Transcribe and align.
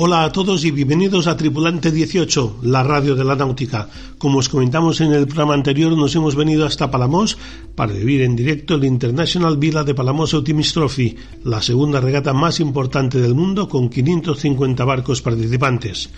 Hola 0.00 0.22
a 0.22 0.30
todos 0.30 0.64
y 0.64 0.70
bienvenidos 0.70 1.26
a 1.26 1.36
Tripulante 1.36 1.90
18, 1.90 2.58
la 2.62 2.84
radio 2.84 3.16
de 3.16 3.24
la 3.24 3.34
náutica. 3.34 3.90
Como 4.16 4.38
os 4.38 4.48
comentamos 4.48 5.00
en 5.00 5.12
el 5.12 5.26
programa 5.26 5.54
anterior, 5.54 5.90
nos 5.96 6.14
hemos 6.14 6.36
venido 6.36 6.64
hasta 6.64 6.88
Palamos 6.88 7.36
para 7.74 7.94
vivir 7.94 8.22
en 8.22 8.36
directo 8.36 8.76
el 8.76 8.84
International 8.84 9.56
Villa 9.56 9.82
de 9.82 9.96
Palamos 9.96 10.34
Optimist 10.34 10.74
Trophy, 10.74 11.16
la 11.42 11.60
segunda 11.62 12.00
regata 12.00 12.32
más 12.32 12.60
importante 12.60 13.20
del 13.20 13.34
mundo 13.34 13.68
con 13.68 13.88
550 13.88 14.84
barcos 14.84 15.20
participantes. 15.20 16.10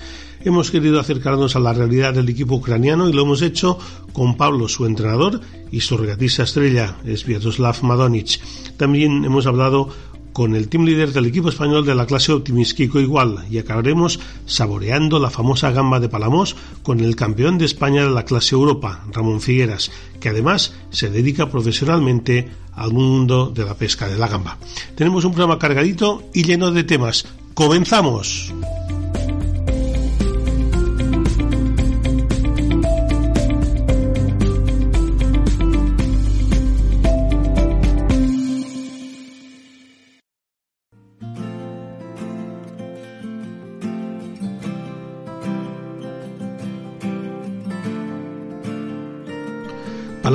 Hemos 0.44 0.70
querido 0.70 1.00
acercarnos 1.00 1.56
a 1.56 1.60
la 1.60 1.72
realidad 1.72 2.12
del 2.12 2.28
equipo 2.28 2.56
ucraniano 2.56 3.08
y 3.08 3.14
lo 3.14 3.22
hemos 3.22 3.40
hecho 3.40 3.78
con 4.12 4.36
Pablo, 4.36 4.68
su 4.68 4.84
entrenador, 4.84 5.40
y 5.72 5.80
su 5.80 5.96
regatista 5.96 6.42
estrella, 6.42 6.98
Sviatoslav 7.06 7.82
Madonic. 7.82 8.40
También 8.76 9.24
hemos 9.24 9.46
hablado 9.46 9.88
con 10.32 10.54
el 10.54 10.68
team 10.68 10.84
leader 10.84 11.12
del 11.12 11.26
equipo 11.26 11.48
español 11.48 11.84
de 11.84 11.94
la 11.94 12.06
clase 12.06 12.32
Optimis 12.32 12.74
Kiko 12.74 13.00
Igual 13.00 13.44
y 13.50 13.58
acabaremos 13.58 14.20
saboreando 14.46 15.18
la 15.18 15.30
famosa 15.30 15.70
gamba 15.70 16.00
de 16.00 16.08
Palamos 16.08 16.56
con 16.82 17.00
el 17.00 17.16
campeón 17.16 17.58
de 17.58 17.66
España 17.66 18.04
de 18.04 18.10
la 18.10 18.24
clase 18.24 18.54
Europa, 18.54 19.04
Ramón 19.12 19.40
Figueras, 19.40 19.90
que 20.20 20.28
además 20.28 20.74
se 20.90 21.10
dedica 21.10 21.50
profesionalmente 21.50 22.48
al 22.74 22.92
mundo 22.92 23.50
de 23.50 23.64
la 23.64 23.74
pesca 23.74 24.08
de 24.08 24.18
la 24.18 24.28
gamba. 24.28 24.58
Tenemos 24.94 25.24
un 25.24 25.32
programa 25.32 25.58
cargadito 25.58 26.22
y 26.32 26.44
lleno 26.44 26.70
de 26.70 26.84
temas. 26.84 27.26
¡Comenzamos! 27.54 28.52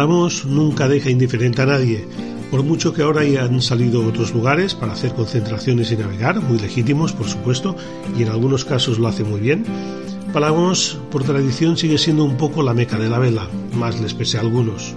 Palamos 0.06 0.45
nunca 0.45 0.88
deja 0.88 1.09
indiferente 1.09 1.64
a 1.64 1.66
nadie, 1.66 2.08
por 2.52 2.61
mucho 2.61 2.94
que 2.94 3.02
ahora 3.02 3.22
hayan 3.22 3.59
salido 3.59 4.06
otros 4.06 4.36
lugares 4.36 4.75
para 4.75 4.94
hacer 4.94 5.16
concentraciones 5.16 5.92
y 5.92 5.97
navegar, 5.97 6.39
muy 6.42 6.59
legítimos 6.59 7.12
por 7.12 7.28
supuesto, 7.28 7.75
y 8.16 8.22
en 8.22 8.30
algunos 8.30 8.66
casos 8.66 9.00
lo 9.00 9.08
hace 9.08 9.23
muy 9.23 9.42
bien. 9.42 9.66
Palamos 10.31 11.00
por 11.09 11.23
tradición 11.23 11.75
sigue 11.75 11.97
siendo 11.97 12.24
un 12.24 12.38
poco 12.38 12.62
la 12.62 12.75
meca 12.75 13.00
de 13.00 13.09
la 13.09 13.18
vela, 13.18 13.47
más 13.74 14.00
les 14.00 14.13
pese 14.13 14.38
a 14.38 14.41
algunos. 14.41 14.94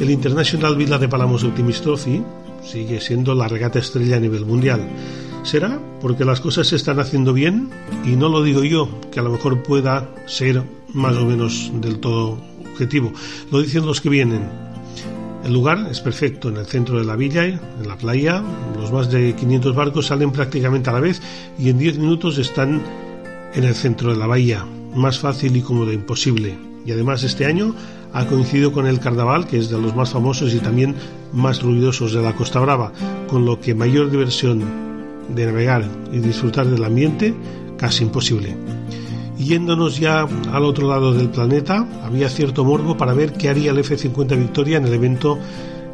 El 0.00 0.08
International 0.08 0.76
Villa 0.76 0.96
de 0.96 1.10
Palamos 1.10 1.44
Optimist 1.44 1.82
Trophy 1.82 2.22
sigue 2.64 3.02
siendo 3.02 3.34
la 3.34 3.48
regata 3.48 3.80
estrella 3.80 4.16
a 4.16 4.20
nivel 4.20 4.46
mundial. 4.46 4.80
¿Será 5.42 5.78
porque 6.00 6.24
las 6.24 6.40
cosas 6.40 6.68
se 6.68 6.76
están 6.76 7.00
haciendo 7.00 7.34
bien? 7.34 7.68
Y 8.06 8.16
no 8.16 8.30
lo 8.30 8.42
digo 8.42 8.64
yo, 8.64 8.88
que 9.12 9.20
a 9.20 9.22
lo 9.22 9.30
mejor 9.30 9.62
pueda 9.62 10.08
ser 10.24 10.62
más 10.94 11.18
o 11.18 11.26
menos 11.26 11.70
del 11.82 11.98
todo 11.98 12.47
Lo 13.50 13.60
dicen 13.60 13.86
los 13.86 14.00
que 14.00 14.08
vienen. 14.08 14.42
El 15.44 15.52
lugar 15.52 15.88
es 15.90 16.00
perfecto, 16.00 16.48
en 16.48 16.56
el 16.56 16.66
centro 16.66 16.98
de 16.98 17.04
la 17.04 17.16
villa, 17.16 17.44
en 17.46 17.60
la 17.86 17.96
playa. 17.96 18.42
Los 18.76 18.92
más 18.92 19.10
de 19.10 19.34
500 19.34 19.74
barcos 19.74 20.06
salen 20.06 20.32
prácticamente 20.32 20.90
a 20.90 20.92
la 20.92 21.00
vez 21.00 21.22
y 21.58 21.70
en 21.70 21.78
10 21.78 21.98
minutos 21.98 22.38
están 22.38 22.82
en 23.54 23.64
el 23.64 23.74
centro 23.74 24.12
de 24.12 24.18
la 24.18 24.26
bahía. 24.26 24.66
Más 24.94 25.18
fácil 25.18 25.56
y 25.56 25.62
cómodo 25.62 25.92
imposible. 25.92 26.56
Y 26.84 26.92
además 26.92 27.22
este 27.22 27.46
año 27.46 27.74
ha 28.12 28.26
coincidido 28.26 28.72
con 28.72 28.86
el 28.86 29.00
carnaval, 29.00 29.46
que 29.46 29.58
es 29.58 29.68
de 29.70 29.80
los 29.80 29.94
más 29.94 30.10
famosos 30.10 30.54
y 30.54 30.58
también 30.58 30.94
más 31.32 31.62
ruidosos 31.62 32.12
de 32.12 32.22
la 32.22 32.34
Costa 32.34 32.60
Brava, 32.60 32.92
con 33.28 33.44
lo 33.44 33.60
que 33.60 33.74
mayor 33.74 34.10
diversión 34.10 34.64
de 35.34 35.46
navegar 35.46 35.84
y 36.12 36.18
disfrutar 36.18 36.66
del 36.66 36.84
ambiente 36.84 37.34
casi 37.76 38.04
imposible. 38.04 38.56
Yéndonos 39.38 39.98
ya 40.00 40.22
al 40.52 40.64
otro 40.64 40.88
lado 40.88 41.14
del 41.14 41.30
planeta, 41.30 41.86
había 42.02 42.28
cierto 42.28 42.64
morbo 42.64 42.96
para 42.96 43.14
ver 43.14 43.32
qué 43.34 43.48
haría 43.48 43.70
el 43.70 43.78
F-50 43.78 44.36
Victoria 44.36 44.78
en 44.78 44.86
el 44.86 44.94
evento 44.94 45.38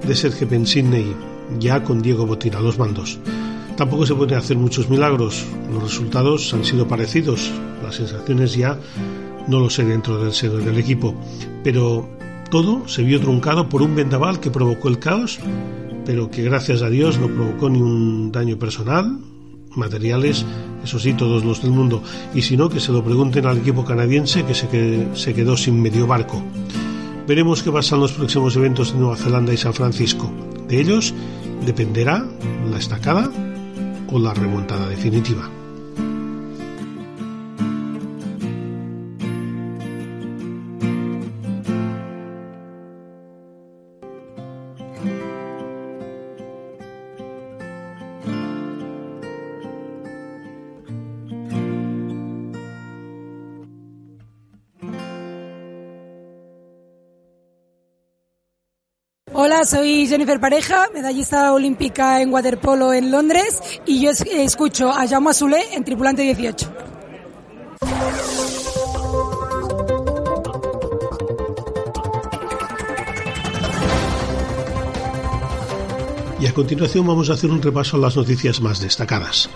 de 0.06 0.14
Sergio 0.14 0.48
en 0.50 0.66
Sydney, 0.66 1.14
ya 1.58 1.84
con 1.84 2.00
Diego 2.00 2.26
Botín 2.26 2.54
a 2.54 2.60
los 2.60 2.78
mandos. 2.78 3.18
Tampoco 3.76 4.06
se 4.06 4.14
pueden 4.14 4.38
hacer 4.38 4.56
muchos 4.56 4.88
milagros, 4.88 5.44
los 5.70 5.82
resultados 5.82 6.54
han 6.54 6.64
sido 6.64 6.88
parecidos, 6.88 7.50
las 7.82 7.96
sensaciones 7.96 8.54
ya 8.54 8.78
no 9.46 9.60
lo 9.60 9.68
sé 9.68 9.84
dentro 9.84 10.22
del 10.22 10.32
seno 10.32 10.54
del 10.54 10.78
equipo, 10.78 11.14
pero 11.62 12.08
todo 12.50 12.88
se 12.88 13.02
vio 13.02 13.20
truncado 13.20 13.68
por 13.68 13.82
un 13.82 13.94
vendaval 13.94 14.40
que 14.40 14.50
provocó 14.50 14.88
el 14.88 14.98
caos, 14.98 15.38
pero 16.06 16.30
que 16.30 16.42
gracias 16.42 16.82
a 16.82 16.88
Dios 16.88 17.18
no 17.18 17.26
provocó 17.28 17.68
ni 17.68 17.80
un 17.80 18.30
daño 18.32 18.58
personal, 18.58 19.18
materiales, 19.76 20.44
eso 20.82 20.98
sí, 20.98 21.14
todos 21.14 21.44
los 21.44 21.62
del 21.62 21.70
mundo, 21.70 22.02
y 22.34 22.42
si 22.42 22.56
no, 22.56 22.68
que 22.68 22.80
se 22.80 22.92
lo 22.92 23.04
pregunten 23.04 23.46
al 23.46 23.58
equipo 23.58 23.84
canadiense 23.84 24.44
que 24.44 24.54
se, 24.54 25.08
se 25.14 25.34
quedó 25.34 25.56
sin 25.56 25.80
medio 25.80 26.06
barco. 26.06 26.42
Veremos 27.26 27.62
qué 27.62 27.72
pasa 27.72 27.94
en 27.94 28.02
los 28.02 28.12
próximos 28.12 28.54
eventos 28.56 28.92
de 28.92 28.98
Nueva 28.98 29.16
Zelanda 29.16 29.52
y 29.52 29.56
San 29.56 29.72
Francisco. 29.72 30.30
De 30.68 30.80
ellos 30.80 31.14
dependerá 31.64 32.24
la 32.70 32.78
estacada 32.78 33.30
o 34.12 34.18
la 34.18 34.34
remontada 34.34 34.88
definitiva. 34.88 35.48
Hola, 59.44 59.62
soy 59.66 60.06
Jennifer 60.06 60.40
Pareja, 60.40 60.88
medallista 60.94 61.52
olímpica 61.52 62.22
en 62.22 62.32
waterpolo 62.32 62.94
en 62.94 63.10
Londres 63.10 63.60
y 63.84 64.00
yo 64.00 64.10
escucho 64.10 64.90
a 64.90 65.06
Jaume 65.06 65.32
Azulé 65.32 65.62
en 65.74 65.84
Tripulante 65.84 66.22
18. 66.22 66.93
Continuación 76.54 77.06
vamos 77.06 77.28
a 77.28 77.34
hacer 77.34 77.50
un 77.50 77.60
repaso 77.60 77.96
a 77.96 78.00
las 78.00 78.16
noticias 78.16 78.60
más 78.60 78.80
destacadas. 78.80 79.50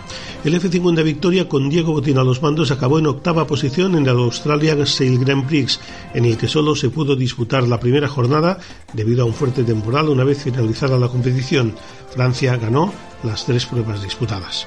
El 0.45 0.55
F-50 0.57 1.03
Victoria 1.03 1.49
con 1.49 1.71
Diego 1.71 1.93
Botín 1.93 2.19
a 2.19 2.25
los 2.25 2.43
mandos 2.43 2.71
acabó 2.71 2.99
en 2.99 3.07
octava 3.07 3.47
posición 3.47 3.95
en 3.95 4.03
el 4.03 4.19
Australia 4.19 4.85
Sail 4.85 5.19
Grand 5.19 5.47
Prix, 5.47 5.81
en 6.13 6.27
el 6.27 6.37
que 6.37 6.49
solo 6.49 6.77
se 6.77 6.91
pudo 6.91 7.17
disputar 7.17 7.67
la 7.67 7.81
primera 7.81 8.09
jornada 8.09 8.59
debido 8.93 9.23
a 9.23 9.27
un 9.27 9.35
fuerte 9.35 9.65
temporal 9.65 10.09
una 10.09 10.25
vez 10.25 10.43
finalizada 10.43 10.99
la 10.99 11.09
competición. 11.09 11.75
Francia 12.11 12.57
ganó 12.57 12.93
las 13.23 13.47
tres 13.47 13.65
pruebas 13.67 14.03
disputadas. 14.03 14.67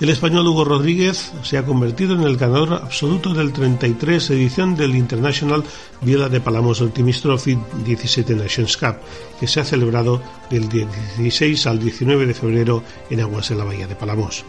El 0.00 0.10
español 0.10 0.46
Hugo 0.48 0.64
Rodríguez 0.64 1.32
se 1.44 1.56
ha 1.56 1.64
convertido 1.64 2.14
en 2.14 2.22
el 2.22 2.36
ganador 2.36 2.74
absoluto 2.74 3.32
del 3.32 3.52
33 3.52 4.30
edición 4.30 4.74
del 4.74 4.96
International 4.96 5.62
Vila 6.00 6.28
de 6.28 6.40
Palamos 6.40 6.80
Optimist 6.80 7.22
Trophy 7.22 7.56
17 7.84 8.34
Nations 8.34 8.76
Cup, 8.76 8.96
que 9.44 9.48
se 9.48 9.60
ha 9.60 9.64
celebrado 9.64 10.22
del 10.48 10.70
16 10.70 11.66
al 11.66 11.78
19 11.78 12.24
de 12.24 12.32
febrero 12.32 12.82
en 13.10 13.20
aguas 13.20 13.50
de 13.50 13.56
la 13.56 13.64
bahía 13.64 13.86
de 13.86 13.94
Palamos. 13.94 14.42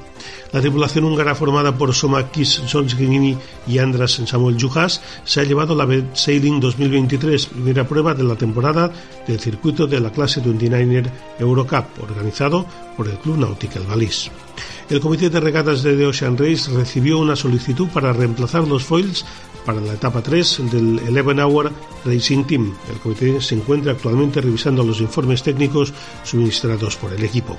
La 0.53 0.61
tripulación 0.61 1.03
húngara 1.03 1.35
formada 1.35 1.77
por 1.77 1.93
Soma 1.93 2.31
Kis 2.31 2.61
Solzhenitsyn 2.65 3.37
y 3.67 3.79
Andras 3.79 4.21
Samuel 4.25 4.57
Juhas 4.57 5.01
se 5.25 5.41
ha 5.41 5.43
llevado 5.43 5.75
la 5.75 5.85
Sailing 6.13 6.61
2023, 6.61 7.47
primera 7.47 7.85
prueba 7.85 8.13
de 8.13 8.23
la 8.23 8.37
temporada 8.37 8.89
del 9.27 9.37
circuito 9.37 9.85
de 9.85 9.99
la 9.99 10.11
clase 10.11 10.41
29er 10.41 11.11
Eurocup, 11.39 12.01
organizado 12.01 12.65
por 12.95 13.09
el 13.09 13.17
Club 13.17 13.39
Nautical 13.39 13.83
Valís. 13.83 14.31
El 14.89 15.01
Comité 15.01 15.29
de 15.29 15.41
Regatas 15.41 15.83
de 15.83 15.97
The 15.97 16.05
Ocean 16.05 16.37
Race 16.37 16.71
recibió 16.71 17.19
una 17.19 17.35
solicitud 17.35 17.89
para 17.89 18.13
reemplazar 18.13 18.65
los 18.65 18.85
foils 18.85 19.25
para 19.65 19.81
la 19.81 19.93
etapa 19.93 20.21
3 20.21 20.61
del 20.71 20.99
11 21.17 21.41
Hour 21.41 21.71
Racing 22.05 22.43
Team. 22.43 22.73
El 22.89 22.99
comité 22.99 23.41
se 23.41 23.55
encuentra 23.55 23.93
actualmente 23.93 24.39
revisando 24.39 24.83
los 24.85 25.01
informes 25.01 25.43
técnicos 25.43 25.93
suministrados 26.23 26.95
por 26.95 27.13
el 27.13 27.23
equipo. 27.23 27.57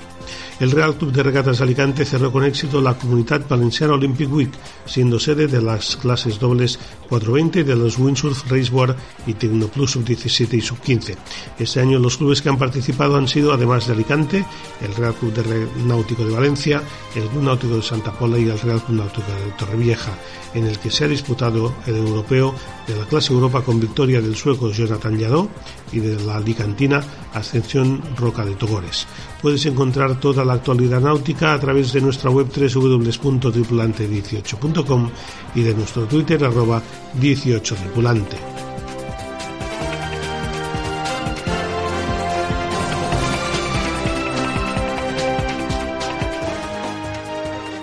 El 0.59 0.71
Real 0.71 0.95
Club 0.97 1.13
de 1.13 1.23
Regatas 1.23 1.59
de 1.59 1.65
Alicante 1.65 2.07
cerró 2.07 2.33
con 2.33 2.43
éxito 2.43 2.81
la 2.81 2.95
Comunidad 2.95 3.47
Valenciana 3.47 3.93
Olympic 3.93 4.33
Week, 4.33 4.51
siendo 4.87 5.21
sede 5.21 5.49
de 5.49 5.61
las 5.61 5.97
clases 5.97 6.39
dobles 6.39 6.79
420 7.11 7.63
de 7.63 7.77
los 7.77 7.99
Windsurf 7.99 8.51
Raceboard 8.51 8.97
y 9.27 9.35
Tecnoplus 9.35 9.91
Sub-17 9.93 10.55
y 10.55 10.61
Sub-15. 10.63 11.15
Este 11.59 11.81
año 11.81 11.99
los 11.99 12.17
clubes 12.17 12.41
que 12.41 12.49
han 12.49 12.57
participado 12.57 13.17
han 13.17 13.29
sido, 13.29 13.53
además 13.53 13.87
de 13.87 13.93
Alicante, 13.93 14.47
el 14.81 14.95
Real 14.95 15.15
Club 15.15 15.35
de 15.35 15.69
Náutico 15.85 16.25
de 16.25 16.33
Valencia, 16.33 16.83
el 17.15 17.25
Club 17.29 17.43
Náutico 17.43 17.77
de 17.77 17.83
Santa 17.83 18.13
Pola 18.13 18.39
y 18.39 18.49
el 18.49 18.59
Real 18.59 18.83
Club 18.83 18.97
Náutico 18.97 19.27
de 19.27 19.53
Torrevieja, 19.59 20.13
en 20.55 20.67
el 20.67 20.79
que 20.79 20.91
se 20.91 21.05
ha 21.05 21.09
disputado 21.09 21.75
el 21.87 21.97
europeo 21.97 22.55
de 22.87 22.97
la 22.97 23.05
clase 23.05 23.35
Europa 23.35 23.61
con 23.61 23.79
victoria 23.79 24.23
del 24.23 24.37
sueco 24.37 24.71
Jonathan 24.71 25.19
Yadó 25.19 25.51
y 25.93 25.99
de 26.01 26.19
la 26.25 26.37
alicantina 26.37 27.05
Ascensión 27.35 28.01
Roca 28.17 28.45
de 28.45 28.55
Togores. 28.55 29.07
Puedes 29.43 29.67
encontrar 29.67 30.19
toda 30.19 30.46
la 30.47 30.55
actualidad 30.55 31.01
náutica 31.01 31.53
a 31.53 31.61
través 31.61 31.93
de 31.93 32.01
nuestra 32.01 32.31
web 32.31 32.47
www.tripulante18.com 32.47 35.11
y 35.55 35.63
de 35.63 35.75
nuestro 35.75 36.07
Twitter 36.07 36.43
arroba 36.45 36.81
18tripulante. 37.21 38.39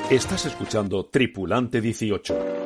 Estás 0.10 0.46
escuchando 0.46 1.06
Tripulante 1.06 1.80
18. 1.82 2.63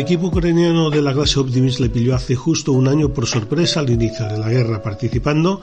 Equipo 0.00 0.28
ucraniano 0.28 0.88
de 0.88 1.02
la 1.02 1.12
clase 1.12 1.38
Optimist 1.38 1.78
le 1.78 1.90
pilló 1.90 2.14
hace 2.14 2.34
justo 2.34 2.72
un 2.72 2.88
año 2.88 3.12
por 3.12 3.26
sorpresa 3.26 3.80
al 3.80 3.90
inicio 3.90 4.26
de 4.26 4.38
la 4.38 4.48
guerra, 4.48 4.82
participando 4.82 5.60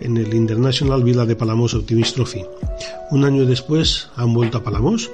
en 0.00 0.16
el 0.16 0.32
International 0.32 1.02
Villa 1.02 1.26
de 1.26 1.34
Palamos 1.34 1.74
Optimist 1.74 2.14
Trophy. 2.14 2.44
Un 3.10 3.24
año 3.24 3.44
después 3.44 4.08
han 4.14 4.32
vuelto 4.32 4.58
a 4.58 4.62
Palamos, 4.62 5.10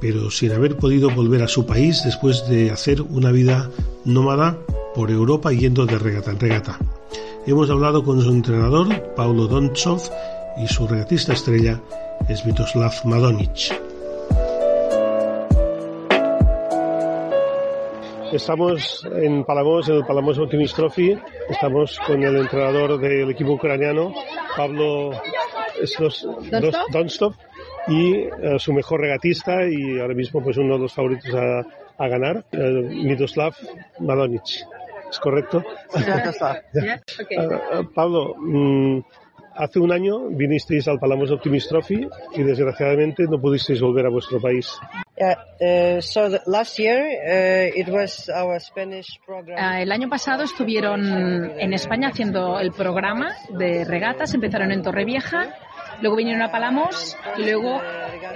pero 0.00 0.30
sin 0.30 0.52
haber 0.52 0.78
podido 0.78 1.10
volver 1.10 1.42
a 1.42 1.48
su 1.48 1.66
país 1.66 2.02
después 2.04 2.48
de 2.48 2.70
hacer 2.70 3.02
una 3.02 3.32
vida 3.32 3.70
nómada 4.06 4.58
por 4.94 5.10
Europa 5.10 5.52
yendo 5.52 5.84
de 5.84 5.98
regata 5.98 6.30
en 6.30 6.40
regata. 6.40 6.78
Hemos 7.46 7.68
hablado 7.68 8.02
con 8.02 8.22
su 8.22 8.30
entrenador, 8.30 9.14
Paulo 9.14 9.46
Dontsov, 9.46 10.00
y 10.56 10.66
su 10.68 10.86
regatista 10.86 11.34
estrella, 11.34 11.82
Svitoslav 12.34 12.94
Madonic. 13.04 13.85
Estamos 18.32 19.06
en 19.12 19.44
Palamos, 19.44 19.88
en 19.88 19.96
el 19.96 20.04
Palamos 20.04 20.38
Optimist 20.38 20.74
Trophy. 20.74 21.18
Estamos 21.48 21.98
con 22.06 22.22
el 22.22 22.36
entrenador 22.36 22.98
del 22.98 23.30
equipo 23.30 23.52
ucraniano, 23.52 24.12
Pablo 24.56 25.12
Donstov, 26.90 27.34
y 27.88 28.14
eh, 28.14 28.30
su 28.58 28.72
mejor 28.72 29.00
regatista 29.00 29.66
y 29.68 29.98
ahora 30.00 30.14
mismo 30.14 30.42
pues 30.42 30.56
uno 30.56 30.74
de 30.74 30.80
los 30.80 30.92
favoritos 30.92 31.34
a, 31.34 32.08
ganar, 32.08 32.44
Miroslav 32.52 33.54
Madonic. 34.00 34.44
¿Es 35.10 35.18
correcto? 35.20 35.62
Ah, 36.38 36.60
ah, 37.72 37.82
Pablo, 37.94 38.34
mm, 38.36 39.00
hace 39.56 39.80
un 39.80 39.92
año 39.92 40.28
vinisteis 40.30 40.86
al 40.88 40.98
Palamos 40.98 41.30
Optimist 41.30 41.68
Trophy 41.68 42.08
y 42.34 42.42
desgraciadamente 42.42 43.24
no 43.24 43.40
pudisteis 43.40 43.80
volver 43.80 44.06
a 44.06 44.10
vuestro 44.10 44.40
país. 44.40 44.70
el 49.80 49.92
año 49.92 50.08
pasado 50.08 50.42
estuvieron 50.42 51.58
en 51.58 51.72
España 51.72 52.08
haciendo 52.08 52.60
el 52.60 52.72
programa 52.72 53.34
de 53.50 53.84
regatas, 53.84 54.34
empezaron 54.34 54.72
en 54.72 54.82
Torrevieja, 54.82 55.54
luego 56.00 56.16
vinieron 56.16 56.42
a 56.42 56.50
Palamos 56.50 57.16
y 57.38 57.50
luego 57.50 57.80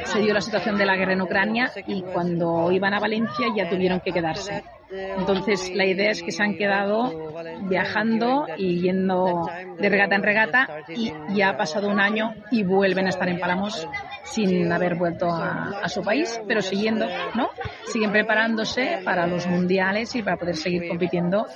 se 0.05 0.21
dio 0.21 0.33
la 0.33 0.41
situación 0.41 0.79
de 0.79 0.87
la 0.87 0.97
guerra 0.97 1.13
en 1.13 1.23
Ucrania 1.23 1.71
y 1.87 2.03
cuando 2.03 2.73
iban 2.73 2.95
a 2.95 3.01
Valencia 3.01 3.49
ya 3.55 3.69
tuvieron 3.69 4.01
que 4.01 4.13
quedarse. 4.13 4.63
Entonces 4.91 5.73
la 5.75 5.87
idea 5.87 6.11
es 6.11 6.23
que 6.23 6.33
se 6.33 6.43
han 6.43 6.57
quedado 6.57 7.33
viajando 7.63 8.47
y 8.57 8.81
yendo 8.81 9.49
de 9.79 9.89
regata 9.89 10.17
en 10.17 10.23
regata 10.23 10.69
y 10.89 11.13
ya 11.35 11.51
ha 11.51 11.57
pasado 11.57 11.89
un 11.89 12.01
año 12.01 12.35
y 12.51 12.65
vuelven 12.65 13.07
a 13.07 13.11
estar 13.11 13.29
en 13.29 13.39
Palamos 13.39 13.87
sin 14.25 14.71
haber 14.73 14.97
vuelto 14.97 15.29
a, 15.31 15.89
su 15.89 16.03
país, 16.03 16.41
pero 16.47 16.63
siguiendo, 16.63 17.07
¿no? 17.35 17.51
Siguen 17.85 18.13
preparándose 18.13 19.01
para 19.05 19.27
los 19.27 19.47
mundiales 19.47 20.15
y 20.15 20.23
para 20.23 20.37
poder 20.37 20.57
seguir 20.57 20.89
compitiendo 20.89 21.47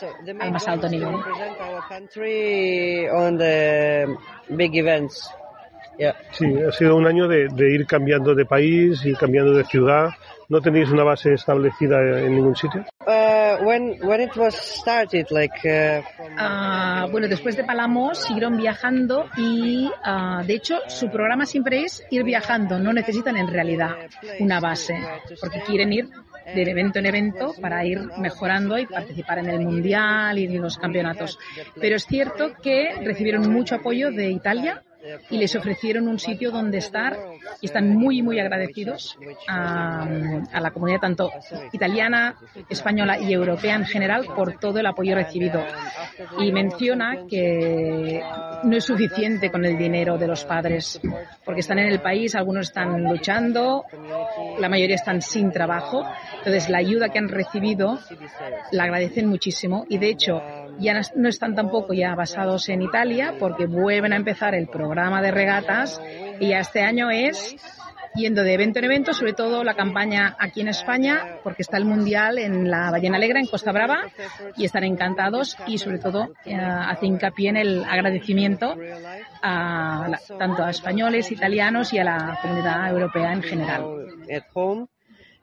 al 0.41 0.53
más 0.53 0.67
alto 0.69 0.89
nivel. 0.89 1.17
Sí, 6.33 6.47
ha 6.67 6.73
sido 6.73 6.97
un 6.97 7.07
año 7.07 7.29
de, 7.29 7.49
de 7.49 7.73
ir 7.73 7.87
cambiando 7.87 8.35
de 8.35 8.45
país, 8.45 9.05
ir 9.05 9.17
cambiando 9.17 9.53
de 9.53 9.65
ciudad 9.65 10.11
¿No 10.49 10.61
tenéis 10.61 10.91
una 10.91 11.05
base 11.05 11.33
establecida 11.33 12.01
en 12.21 12.35
ningún 12.35 12.55
sitio? 12.55 12.85
Uh, 13.07 13.65
uh, 13.65 13.71
ah, 16.39 17.07
bueno, 17.11 17.29
después 17.29 17.57
de 17.57 17.65
Palamos 17.65 18.19
siguieron 18.19 18.57
viajando 18.57 19.27
y, 19.37 19.91
ah, 20.03 20.43
de 20.47 20.55
hecho, 20.55 20.79
su 20.89 21.11
programa 21.11 21.47
siempre 21.47 21.83
es 21.83 22.05
ir 22.11 22.25
viajando. 22.25 22.79
No 22.79 22.93
necesitan 22.93 23.37
en 23.37 23.49
realidad 23.49 23.97
una 24.39 24.61
base, 24.61 24.99
porque 25.41 25.61
quieren 25.61 25.93
ir 25.93 26.09
de 26.55 26.63
evento 26.63 26.99
en 26.99 27.07
evento 27.07 27.55
para 27.61 27.85
ir 27.87 28.01
mejorando 28.19 28.79
y 28.79 28.87
participar 28.87 29.39
en 29.39 29.49
el 29.49 29.61
mundial 29.61 30.39
y 30.39 30.45
en 30.45 30.61
los 30.61 30.77
campeonatos. 30.77 31.39
Pero 31.81 31.97
es 31.97 32.05
cierto 32.05 32.53
que 32.63 32.95
recibieron 33.03 33.51
mucho 33.51 33.77
apoyo 33.77 34.11
de 34.11 34.31
Italia 34.31 34.83
y 35.31 35.39
les 35.39 35.55
ofrecieron 35.55 36.09
un 36.09 36.19
sitio 36.19 36.51
donde 36.51 36.79
estar 36.79 37.19
y 37.61 37.67
están 37.67 37.91
muy, 37.91 38.23
muy 38.23 38.39
agradecidos 38.39 39.19
a, 39.49 40.07
la 40.61 40.71
comunidad 40.71 41.01
tanto 41.01 41.31
italiana, 41.73 42.37
española 42.69 43.19
y 43.19 43.33
europea 43.33 43.77
en 43.77 43.85
general 43.85 44.27
por 44.35 44.59
todo 44.59 44.79
el 44.79 44.87
apoyo 44.87 45.15
recibido. 45.15 45.63
Y 46.39 46.53
menciona 46.53 47.27
que 47.29 48.23
no 48.65 48.77
es 48.77 48.85
suficiente 48.85 49.51
con 49.51 49.65
el 49.65 49.77
dinero 49.77 50.17
de 50.17 50.27
los 50.27 50.45
padres, 50.45 51.01
porque 51.45 51.61
están 51.61 51.79
en 51.79 51.89
el 51.89 52.01
país, 52.01 52.35
algunos 52.35 52.69
están 52.69 53.03
luchando, 53.03 53.85
la 54.59 54.69
mayoría 54.69 54.97
están 54.97 55.21
sin 55.21 55.51
trabajo. 55.51 56.05
Entonces, 56.39 56.69
la 56.69 56.79
ayuda 56.79 57.09
que 57.09 57.19
han 57.19 57.29
recibido 57.29 57.99
la 58.73 58.85
agradecen 58.85 59.29
muchísimo 59.29 59.85
y, 59.89 59.99
de 59.99 60.09
hecho, 60.09 60.43
ya 60.79 61.01
no 61.15 61.29
están 61.29 61.55
tampoco 61.55 61.93
ya 61.93 62.15
basados 62.15 62.69
en 62.69 62.83
Italia 62.83 63.35
porque 63.39 63.67
vuelven 63.67 64.13
a 64.13 64.17
empezar 64.17 64.55
el 64.55 64.69
programa 64.69 65.23
de 65.23 65.31
regatas 65.31 66.01
y 66.41 66.49
ya 66.49 66.61
este 66.61 66.83
año 66.83 67.11
es 67.11 67.57
yendo 68.15 68.43
de 68.43 68.55
evento 68.55 68.79
en 68.79 68.85
evento, 68.85 69.13
sobre 69.13 69.33
todo 69.33 69.65
la 69.65 69.75
campaña 69.75 70.37
aquí 70.39 70.61
en 70.61 70.69
España, 70.69 71.39
porque 71.43 71.63
está 71.63 71.77
el 71.77 71.85
Mundial 71.85 72.39
en 72.39 72.71
la 72.71 72.91
Ballena 72.91 73.17
Alegra, 73.17 73.41
en 73.41 73.47
Costa 73.47 73.73
Brava, 73.73 74.03
y 74.57 74.65
están 74.65 74.85
encantados 74.85 75.57
y 75.67 75.79
sobre 75.79 75.99
todo 75.99 76.33
eh, 76.45 76.55
hace 76.55 77.07
hincapié 77.07 77.51
en 77.51 77.57
el 77.57 77.85
agradecimiento 77.85 78.77
a 79.43 80.09
tanto 80.39 80.65
a 80.65 80.71
españoles, 80.71 81.33
italianos 81.33 81.93
y 81.93 81.99
a 81.99 82.05
la 82.05 82.39
comunidad 82.41 82.89
europea 82.91 83.33
en 83.33 83.43
general. 83.43 83.85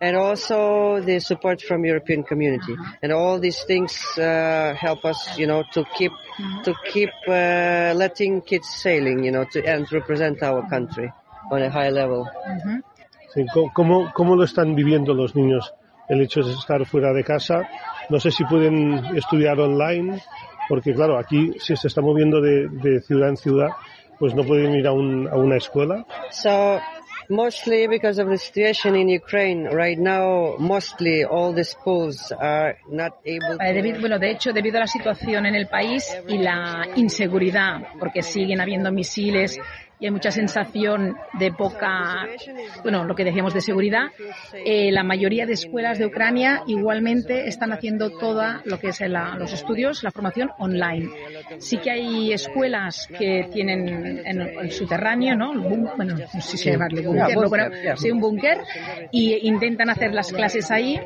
And 0.01 0.17
also 0.17 1.00
the 1.00 1.20
support 1.20 1.62
from 1.62 1.86
European 1.86 2.24
community. 2.24 2.75
And 3.01 3.13
all 3.13 3.39
these 3.39 3.63
things 3.63 3.93
uh, 4.17 4.74
help 4.77 5.05
us, 5.05 5.38
you 5.38 5.48
know, 5.48 5.63
to 5.74 5.86
keep 5.96 6.12
to 6.63 6.74
keep 6.91 7.12
uh, 7.27 7.93
letting 7.96 8.41
kids 8.41 8.67
sailing, 8.67 9.24
you 9.24 9.31
know, 9.31 9.46
to 9.51 9.63
and 9.63 9.89
represent 9.91 10.41
our 10.43 10.67
country. 10.67 11.12
on 11.51 11.62
a 11.62 11.70
high 11.70 11.91
level. 11.91 12.25
Sí, 13.34 13.46
¿cómo, 13.74 14.12
¿Cómo 14.13 14.36
lo 14.36 14.43
están 14.43 14.75
viviendo 14.75 15.13
los 15.13 15.36
niños 15.36 15.74
el 16.10 16.22
hecho 16.22 16.41
de 16.41 16.53
estar 16.53 16.86
fuera 16.86 17.13
de 17.13 17.24
casa? 17.24 17.70
No 18.10 18.20
sé 18.20 18.31
si 18.31 18.43
pueden 18.46 19.15
estudiar 19.15 19.60
online, 19.60 20.22
porque 20.67 20.93
claro, 20.93 21.17
aquí 21.17 21.53
si 21.60 21.75
se 21.75 21.88
está 21.88 22.01
moviendo 22.01 22.41
de, 22.41 22.67
de 22.67 23.01
ciudad 23.01 23.29
en 23.29 23.38
ciudad, 23.38 23.70
pues 24.20 24.36
no 24.36 24.43
pueden 24.43 24.75
ir 24.75 24.88
a, 24.88 24.91
un, 24.91 25.27
a 25.27 25.36
una 25.36 25.58
escuela. 25.58 26.05
So 26.31 26.79
mostly 27.31 27.88
because 27.88 28.19
of 28.19 28.27
the 28.27 28.38
situation 28.38 28.95
in 28.95 29.07
Ukraine 29.09 29.65
right 29.65 29.97
now, 29.97 30.55
mostly 30.59 31.23
all 31.23 31.53
the 31.53 31.63
schools 31.63 32.31
are 32.31 32.77
not 32.89 33.13
able. 33.25 33.57
Eh, 33.59 33.73
debido, 33.73 34.01
bueno, 34.01 34.19
de 34.19 34.31
hecho, 34.31 34.51
debido 34.51 34.77
a 34.77 34.81
la 34.81 34.88
situación 34.88 35.45
en 35.45 35.55
el 35.55 35.67
país 35.67 36.13
y 36.27 36.38
la 36.38 36.88
inseguridad, 36.95 37.88
porque 38.00 38.21
siguen 38.21 38.59
habiendo 38.59 38.91
misiles 38.91 39.57
y 40.01 40.05
hay 40.05 40.12
mucha 40.12 40.31
sensación 40.31 41.15
de 41.38 41.51
poca, 41.53 42.27
bueno, 42.81 43.05
lo 43.05 43.13
que 43.13 43.24
decíamos 43.24 43.53
de 43.53 43.62
seguridad. 43.62 44.08
Eh, 44.65 44.91
la 44.91 45.03
mayoría 45.03 45.46
de 45.46 45.53
escuelas 45.53 46.00
de 46.00 46.08
Ucrania 46.08 46.63
igualmente 46.65 47.48
están 47.48 47.72
haciendo 47.72 48.10
toda 48.10 48.62
lo 48.65 48.79
que 48.79 48.88
es 48.88 49.00
la, 49.01 49.36
los 49.38 49.53
estudios, 49.53 50.01
la 50.01 50.10
formación 50.10 50.50
online. 50.58 51.08
Sí 51.60 51.77
que 51.77 51.91
hay 51.91 52.34
escuelas 52.34 53.08
que 53.15 53.48
tienen 53.53 54.24
en 54.25 54.41
el 54.41 54.72
subterráneo, 54.72 55.36
¿no? 55.36 55.53
bueno, 55.96 56.15
no 56.17 56.41
sé 56.41 56.58
si 56.58 56.72
llamarle 56.72 57.01
búnker, 57.05 57.36
no, 57.36 57.48
bueno, 57.50 57.65
sí, 57.96 58.10
un 58.10 58.20
búnker, 58.20 58.58
y 59.12 59.48
intentan 59.48 59.91
hacer 59.91 60.15
las 60.15 60.34
clases 60.34 60.72
ahí, 60.72 61.00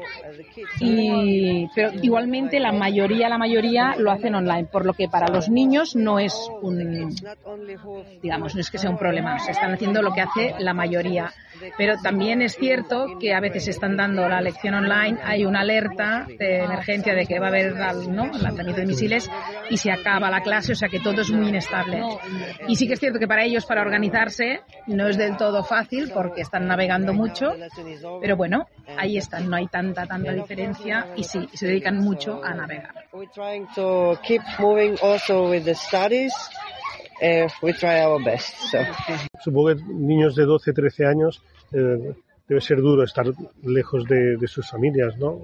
y, 0.79 1.67
pero 1.75 1.91
igualmente 2.01 2.61
la 2.61 2.71
mayoría, 2.71 3.27
la 3.27 3.37
mayoría 3.37 3.95
lo 3.97 4.09
hacen 4.11 4.35
online, 4.35 4.65
por 4.71 4.85
lo 4.85 4.93
que 4.93 5.09
para 5.09 5.27
los 5.27 5.49
niños 5.49 5.97
no 5.97 6.17
es 6.17 6.33
un, 6.61 7.13
digamos, 8.21 8.55
no 8.55 8.61
es 8.61 8.71
que 8.71 8.84
sea 8.85 8.91
un 8.91 8.97
problema, 8.99 9.39
se 9.39 9.51
están 9.51 9.73
haciendo 9.73 10.03
lo 10.03 10.13
que 10.13 10.21
hace 10.21 10.53
la 10.59 10.73
mayoría. 10.73 11.33
Pero 11.77 11.95
también 12.01 12.41
es 12.41 12.55
cierto 12.55 13.17
que 13.19 13.33
a 13.33 13.39
veces 13.39 13.67
están 13.67 13.97
dando 13.97 14.27
la 14.27 14.41
lección 14.41 14.75
online, 14.75 15.17
hay 15.23 15.45
una 15.45 15.61
alerta 15.61 16.27
de 16.27 16.59
emergencia 16.59 17.15
de 17.15 17.25
que 17.25 17.39
va 17.39 17.47
a 17.47 17.49
haber 17.49 17.73
¿no? 18.09 18.25
lanzamiento 18.25 18.81
de 18.81 18.85
misiles 18.85 19.31
y 19.69 19.77
se 19.77 19.91
acaba 19.91 20.29
la 20.29 20.41
clase, 20.41 20.73
o 20.73 20.75
sea 20.75 20.89
que 20.89 20.99
todo 20.99 21.21
es 21.21 21.31
muy 21.31 21.49
inestable. 21.49 22.03
Y 22.67 22.75
sí 22.75 22.87
que 22.87 22.93
es 22.93 22.99
cierto 22.99 23.17
que 23.17 23.27
para 23.27 23.43
ellos, 23.43 23.65
para 23.65 23.81
organizarse, 23.81 24.61
no 24.87 25.07
es 25.07 25.17
del 25.17 25.37
todo 25.37 25.63
fácil 25.63 26.11
porque 26.13 26.41
están 26.41 26.67
navegando 26.67 27.13
mucho, 27.13 27.53
pero 28.21 28.35
bueno, 28.35 28.67
ahí 28.97 29.17
están, 29.17 29.49
no 29.49 29.55
hay 29.55 29.67
tanta, 29.67 30.05
tanta 30.05 30.33
diferencia 30.33 31.07
y 31.15 31.23
sí, 31.23 31.49
se 31.53 31.67
dedican 31.67 31.97
mucho 31.97 32.43
a 32.43 32.53
navegar. 32.53 32.93
Uh, 37.21 37.47
we 37.61 37.73
try 37.73 38.01
our 38.01 38.19
best. 38.23 38.55
So. 38.71 38.83
Supongo 39.43 39.75
que 39.75 39.83
niños 39.93 40.35
de 40.35 40.45
12, 40.45 40.73
13 40.73 41.05
años 41.05 41.41
eh, 41.71 42.13
debe 42.47 42.61
ser 42.61 42.81
duro 42.81 43.03
estar 43.03 43.25
lejos 43.63 44.05
de, 44.05 44.37
de, 44.37 44.47
sus 44.47 44.69
familias, 44.69 45.17
¿no? 45.17 45.39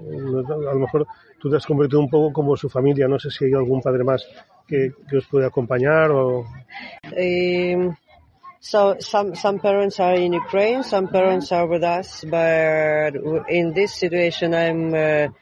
A 0.68 0.74
lo 0.74 0.80
mejor 0.80 1.06
tú 1.40 1.50
te 1.50 1.56
has 1.56 1.66
convertido 1.66 2.00
un 2.00 2.10
poco 2.10 2.32
como 2.32 2.56
su 2.56 2.68
familia. 2.68 3.08
No 3.08 3.18
sé 3.18 3.30
si 3.30 3.46
hay 3.46 3.54
algún 3.54 3.80
padre 3.80 4.04
más 4.04 4.26
que, 4.66 4.92
que 5.08 5.16
os 5.16 5.26
puede 5.26 5.46
acompañar 5.46 6.10
o. 6.10 6.46
Um, 7.16 7.96
so 8.60 8.96
some 9.00 9.34
some 9.34 9.58
parents 9.58 9.98
are 9.98 10.14
in 10.14 10.34
Ukraine, 10.34 10.84
some 10.84 11.08
parents 11.08 11.50
are 11.52 11.66
with 11.66 11.82
us, 11.82 12.24
but 12.24 13.16
in 13.48 13.72
this 13.72 13.94
situation 13.94 14.54
I'm. 14.54 14.94
Uh. 14.94 15.41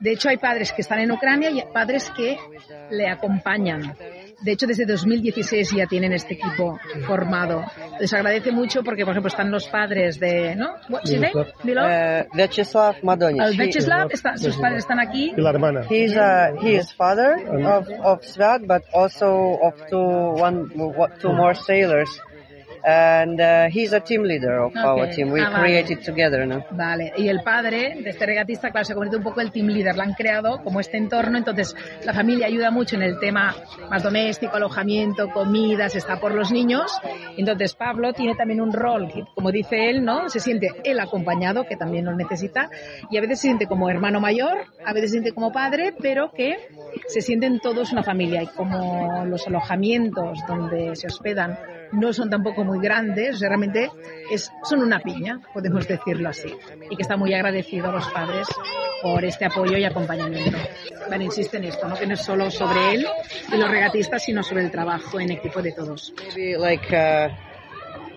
De 0.00 0.12
hecho, 0.12 0.28
hay 0.28 0.36
padres 0.36 0.72
que 0.72 0.82
están 0.82 1.00
en 1.00 1.12
Ucrania 1.12 1.50
y 1.50 1.62
padres 1.72 2.10
que 2.10 2.38
le 2.90 3.08
acompañan. 3.08 3.94
De 4.40 4.52
hecho, 4.52 4.66
desde 4.66 4.86
2016 4.86 5.72
ya 5.72 5.86
tienen 5.86 6.12
este 6.12 6.34
equipo 6.34 6.78
formado. 7.06 7.64
Les 7.98 8.12
agradece 8.12 8.52
mucho 8.52 8.84
porque, 8.84 9.04
por 9.04 9.12
ejemplo, 9.12 9.28
están 9.28 9.50
los 9.50 9.66
padres 9.66 10.20
de, 10.20 10.54
¿no? 10.54 10.74
What's 10.88 11.10
his 11.10 11.20
name? 11.20 11.32
Uh, 11.34 12.36
Vyacheslav 12.36 13.02
Madonich. 13.02 13.42
El 13.42 13.56
Vyacheslav, 13.56 14.10
está, 14.12 14.36
sus 14.36 14.56
padres 14.56 14.80
están 14.80 15.00
aquí. 15.00 15.32
Y 15.36 15.40
la 15.40 15.50
hermana. 15.50 15.82
He's 15.90 16.16
uh, 16.16 16.56
he 16.60 16.76
is 16.76 16.92
father 16.92 17.34
of, 17.64 17.88
of 18.04 18.22
Svat, 18.22 18.66
but 18.66 18.84
also 18.92 19.58
of 19.60 19.74
two, 19.90 19.98
one, 19.98 20.70
two 21.20 21.32
more 21.32 21.54
sailors. 21.54 22.08
And 22.84 23.40
uh, 23.40 23.68
he's 23.70 23.92
a 23.92 24.00
team 24.00 24.22
leader 24.22 24.58
of 24.58 24.72
okay. 24.72 24.80
our 24.80 25.10
team. 25.10 25.30
We 25.30 25.40
ah, 25.40 25.60
created 25.60 25.98
vale. 25.98 26.06
together, 26.06 26.46
¿no? 26.46 26.64
Vale. 26.70 27.12
Y 27.16 27.28
el 27.28 27.42
padre 27.42 28.00
de 28.02 28.10
este 28.10 28.26
regatista, 28.26 28.70
claro, 28.70 28.84
se 28.84 28.94
convierte 28.94 29.16
un 29.16 29.22
poco 29.22 29.40
el 29.40 29.50
team 29.50 29.66
leader. 29.66 29.96
La 29.96 30.04
han 30.04 30.14
creado 30.14 30.62
como 30.62 30.80
este 30.80 30.96
entorno, 30.96 31.38
entonces 31.38 31.74
la 32.04 32.12
familia 32.12 32.46
ayuda 32.46 32.70
mucho 32.70 32.96
en 32.96 33.02
el 33.02 33.18
tema 33.18 33.54
más 33.90 34.02
doméstico, 34.02 34.56
alojamiento, 34.56 35.30
comidas, 35.30 35.94
está 35.96 36.20
por 36.20 36.32
los 36.32 36.52
niños. 36.52 36.92
Entonces 37.36 37.74
Pablo 37.74 38.12
tiene 38.12 38.34
también 38.34 38.60
un 38.60 38.72
rol, 38.72 39.08
como 39.34 39.52
dice 39.52 39.90
él, 39.90 40.04
¿no? 40.04 40.28
Se 40.28 40.40
siente 40.40 40.70
él 40.84 41.00
acompañado, 41.00 41.64
que 41.64 41.76
también 41.76 42.04
lo 42.04 42.14
necesita, 42.14 42.70
y 43.10 43.16
a 43.16 43.20
veces 43.20 43.40
se 43.40 43.48
siente 43.48 43.66
como 43.66 43.88
hermano 43.90 44.20
mayor, 44.20 44.58
a 44.84 44.92
veces 44.92 45.10
se 45.10 45.14
siente 45.14 45.32
como 45.32 45.52
padre, 45.52 45.94
pero 46.00 46.32
que 46.32 46.56
se 47.06 47.20
sienten 47.20 47.60
todos 47.60 47.92
una 47.92 48.02
familia 48.02 48.42
y 48.42 48.46
como 48.46 49.24
los 49.24 49.46
alojamientos 49.46 50.38
donde 50.46 50.96
se 50.96 51.06
hospedan 51.06 51.58
no 51.92 52.12
son 52.12 52.30
tampoco 52.30 52.64
muy 52.64 52.78
grandes, 52.80 53.40
realmente 53.40 53.90
es, 54.30 54.50
son 54.62 54.82
una 54.82 55.00
piña, 55.00 55.40
podemos 55.52 55.86
decirlo 55.86 56.28
así, 56.28 56.54
y 56.90 56.96
que 56.96 57.02
está 57.02 57.16
muy 57.16 57.34
agradecido 57.34 57.88
a 57.90 57.92
los 57.92 58.08
padres 58.08 58.46
por 59.02 59.24
este 59.24 59.46
apoyo 59.46 59.76
y 59.76 59.84
acompañamiento. 59.84 60.58
Pero 61.08 61.22
insiste 61.22 61.56
en 61.56 61.64
esto, 61.64 61.88
¿no? 61.88 61.96
que 61.96 62.06
no 62.06 62.14
es 62.14 62.24
solo 62.24 62.50
sobre 62.50 62.94
él 62.94 63.06
y 63.52 63.56
los 63.56 63.70
regatistas, 63.70 64.22
sino 64.22 64.42
sobre 64.42 64.64
el 64.64 64.70
trabajo 64.70 65.20
en 65.20 65.32
equipo 65.32 65.62
de 65.62 65.72
todos. 65.72 66.12
Like, 66.58 66.92
uh, 66.92 67.34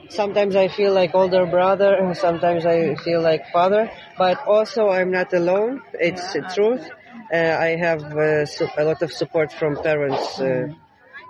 sometimes 0.09 0.55
I 0.55 0.67
feel 0.69 0.93
like 0.93 1.15
older 1.15 1.45
brother, 1.45 2.13
sometimes 2.15 2.65
I 2.65 2.95
feel 2.95 3.21
like 3.21 3.45
father, 3.51 3.89
but 4.17 4.39
also 4.45 4.89
I'm 4.89 5.11
not 5.11 5.33
alone, 5.33 5.81
it's 5.93 6.33
the 6.33 6.41
truth. 6.53 6.87
Uh, 7.33 7.37
I 7.37 7.77
have 7.77 8.03
uh, 8.03 8.45
a 8.77 8.83
lot 8.83 9.01
of 9.01 9.11
support 9.11 9.53
from 9.53 9.81
parents. 9.81 10.39
Uh, 10.39 10.67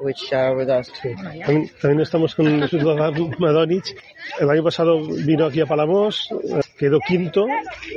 which 0.01 0.33
are 0.33 0.55
with 0.55 0.69
us. 0.69 0.91
Sí. 1.01 1.09
También, 1.81 2.01
estamos 2.01 2.35
con 2.35 2.59
Madonic. 3.39 3.95
El 4.39 4.49
año 4.49 4.63
pasado 4.63 5.01
vino 5.01 5.45
aquí 5.45 5.61
a 5.61 5.65
Palamos, 5.65 6.29
quedó 6.77 6.99
quinto. 6.99 7.45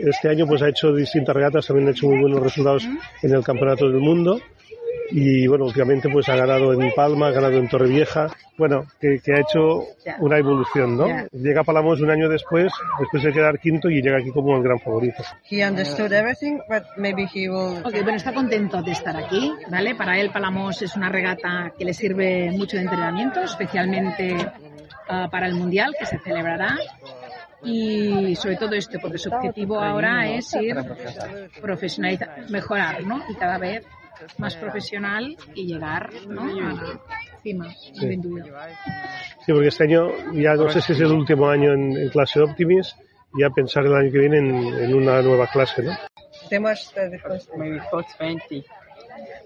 Este 0.01 0.29
año 0.29 0.47
pues 0.47 0.63
ha 0.63 0.69
hecho 0.69 0.93
distintas 0.93 1.35
regatas, 1.35 1.67
también 1.67 1.89
ha 1.89 1.91
hecho 1.93 2.07
muy 2.07 2.21
buenos 2.21 2.43
resultados 2.43 2.85
en 3.23 3.35
el 3.35 3.43
Campeonato 3.43 3.89
del 3.89 4.01
Mundo 4.01 4.41
y 5.11 5.47
bueno, 5.47 5.67
últimamente 5.67 6.09
pues 6.09 6.29
ha 6.29 6.37
ganado 6.37 6.73
en 6.73 6.91
Palma, 6.95 7.29
ha 7.29 7.31
ganado 7.31 7.59
en 7.59 7.69
Torrevieja, 7.69 8.29
bueno, 8.57 8.85
que, 9.01 9.21
que 9.25 9.33
ha 9.35 9.41
hecho 9.41 9.85
una 10.19 10.39
evolución, 10.39 10.97
¿no? 10.97 11.07
Llega 11.33 11.61
a 11.61 11.65
Palamos 11.65 12.01
un 12.01 12.11
año 12.11 12.29
después, 12.29 12.73
después 12.99 13.23
de 13.23 13.33
quedar 13.33 13.59
quinto 13.59 13.91
y 13.91 14.03
llega 14.03 14.19
aquí 14.19 14.31
como 14.31 14.57
el 14.57 14.63
gran 14.63 14.81
favorito. 14.81 15.23
He 15.51 15.65
understood 15.67 16.13
everything, 16.13 16.59
but 16.69 16.83
maybe 16.97 17.29
he 17.33 17.49
will... 17.49 17.79
Ok, 17.85 18.03
bueno, 18.03 18.17
está 18.17 18.33
contento 18.33 18.83
de 18.83 18.93
estar 18.93 19.17
aquí, 19.17 19.53
¿vale? 19.71 19.95
Para 19.95 20.19
él 20.19 20.31
Palamos 20.31 20.83
es 20.83 20.97
una 20.97 21.09
regata 21.09 21.73
que 21.79 21.85
le 21.85 21.95
sirve 21.95 22.51
mucho 22.51 22.77
de 22.77 22.85
entrenamiento, 22.85 23.41
especialmente 23.41 24.35
uh, 24.35 25.31
para 25.31 25.47
el 25.47 25.55
Mundial 25.55 25.95
que 25.99 26.07
se 26.07 26.19
celebrará 26.19 26.77
y 27.63 28.37
sobre 28.37 28.57
todo 28.57 28.75
esto, 28.75 28.99
porque 29.01 29.19
su 29.19 29.31
objetivo 29.31 29.81
ahora 29.81 30.29
es 30.29 30.53
ir 30.55 30.77
profesionalizar, 31.61 32.51
mejorar, 32.51 33.03
¿no? 33.05 33.23
Y 33.29 33.35
cada 33.35 33.59
vez 33.59 33.87
más 34.39 34.57
profesional 34.57 35.37
y 35.55 35.67
llegar 35.67 36.11
¿no? 36.29 36.43
a 36.43 36.73
la 36.73 37.01
cima 37.43 37.71
sí. 37.71 38.21
sí, 39.45 39.53
porque 39.53 39.69
este 39.69 39.85
año 39.85 40.09
ya 40.33 40.55
no 40.55 40.69
sé 40.71 40.81
si 40.81 40.93
es 40.93 41.01
el 41.01 41.13
último 41.13 41.49
año 41.49 41.73
en, 41.73 41.97
en 41.97 42.09
clase 42.09 42.41
Optimis, 42.41 42.97
ya 43.39 43.51
pensar 43.51 43.85
el 43.85 43.95
año 43.95 44.11
que 44.11 44.19
viene 44.19 44.39
en, 44.39 44.55
en 44.75 44.95
una 44.95 45.21
nueva 45.23 45.47
clase, 45.49 45.83
¿no? 45.83 45.93
Temas 46.49 46.93
de 46.95 47.21
maybe 47.57 47.81
420. 47.91 48.65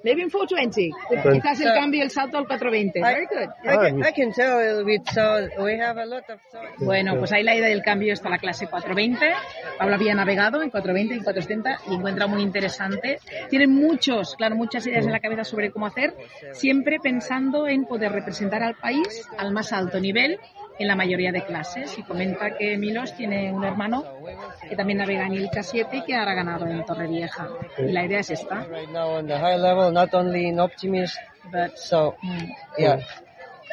Maybe 0.05 0.23
in 0.23 0.31
420. 0.31 0.91
Quizás 1.33 1.61
el 1.61 1.73
cambio, 1.75 2.03
el 2.03 2.11
salto 2.11 2.39
al 2.39 2.47
420. 2.47 3.01
Very 3.01 3.27
good. 3.27 3.49
I, 3.65 3.77
can, 3.77 4.05
I 4.05 4.13
can 4.13 4.33
tell 4.33 4.59
a 4.59 4.63
little 4.63 4.85
bit, 4.85 5.03
so 5.13 5.49
we 5.63 5.79
have 5.81 6.01
a 6.01 6.07
lot 6.07 6.29
of 6.31 6.41
Bueno, 6.79 7.17
pues 7.19 7.33
ahí 7.33 7.43
la 7.43 7.55
idea 7.55 7.69
del 7.69 7.83
cambio 7.83 8.13
está 8.13 8.29
la 8.29 8.39
clase 8.39 8.67
420. 8.67 9.33
Pablo 9.79 9.95
había 9.95 10.15
navegado 10.15 10.63
en 10.63 10.71
420, 10.71 11.15
en 11.15 11.25
470 11.25 11.91
y 11.91 11.95
encuentra 11.95 12.27
muy 12.27 12.43
interesante. 12.43 13.19
Tiene 13.51 13.67
muchos, 13.67 14.37
claro, 14.37 14.57
muchas 14.57 14.87
ideas 14.87 15.05
en 15.05 15.13
la 15.13 15.21
cabeza 15.21 15.45
sobre 15.45 15.71
cómo 15.71 15.87
hacer, 15.87 16.15
siempre 16.53 16.99
pensando 17.01 17.67
en 17.67 17.85
poder 17.85 18.13
representar 18.13 18.63
al 18.63 18.75
país 18.75 19.27
al 19.37 19.53
más 19.53 19.73
alto 19.73 20.01
nivel 20.01 20.39
en 20.79 20.87
la 20.87 20.95
mayoría 20.95 21.33
de 21.33 21.45
clases 21.45 21.99
y 21.99 22.03
comenta 22.03 22.57
que 22.57 22.77
Milos 22.77 23.15
tiene 23.15 23.53
un 23.53 23.65
hermano 23.65 24.05
que 24.69 24.77
también 24.77 24.99
navega 24.99 25.27
en 25.27 25.35
Ilka 25.35 25.63
7 25.63 25.97
y 25.97 26.05
que 26.05 26.15
ahora 26.15 26.33
ha 26.33 26.35
ganado 26.35 26.67
en 26.67 26.85
Torrevieja. 26.85 27.49
Y 27.79 27.93
la 27.93 28.05
idea 28.05 28.21
es 28.21 28.31
esta. 28.31 28.65
Right 28.65 28.91
now 28.91 29.19
on 29.19 29.27
the 29.27 29.39
high 29.39 29.59
level, 29.59 29.93
not 29.93 30.15
only 30.15 30.47
in 30.49 30.61
Optimist, 30.61 31.19
but 31.51 31.77
so 31.77 32.15
mm. 32.23 32.49
yeah. 32.79 33.01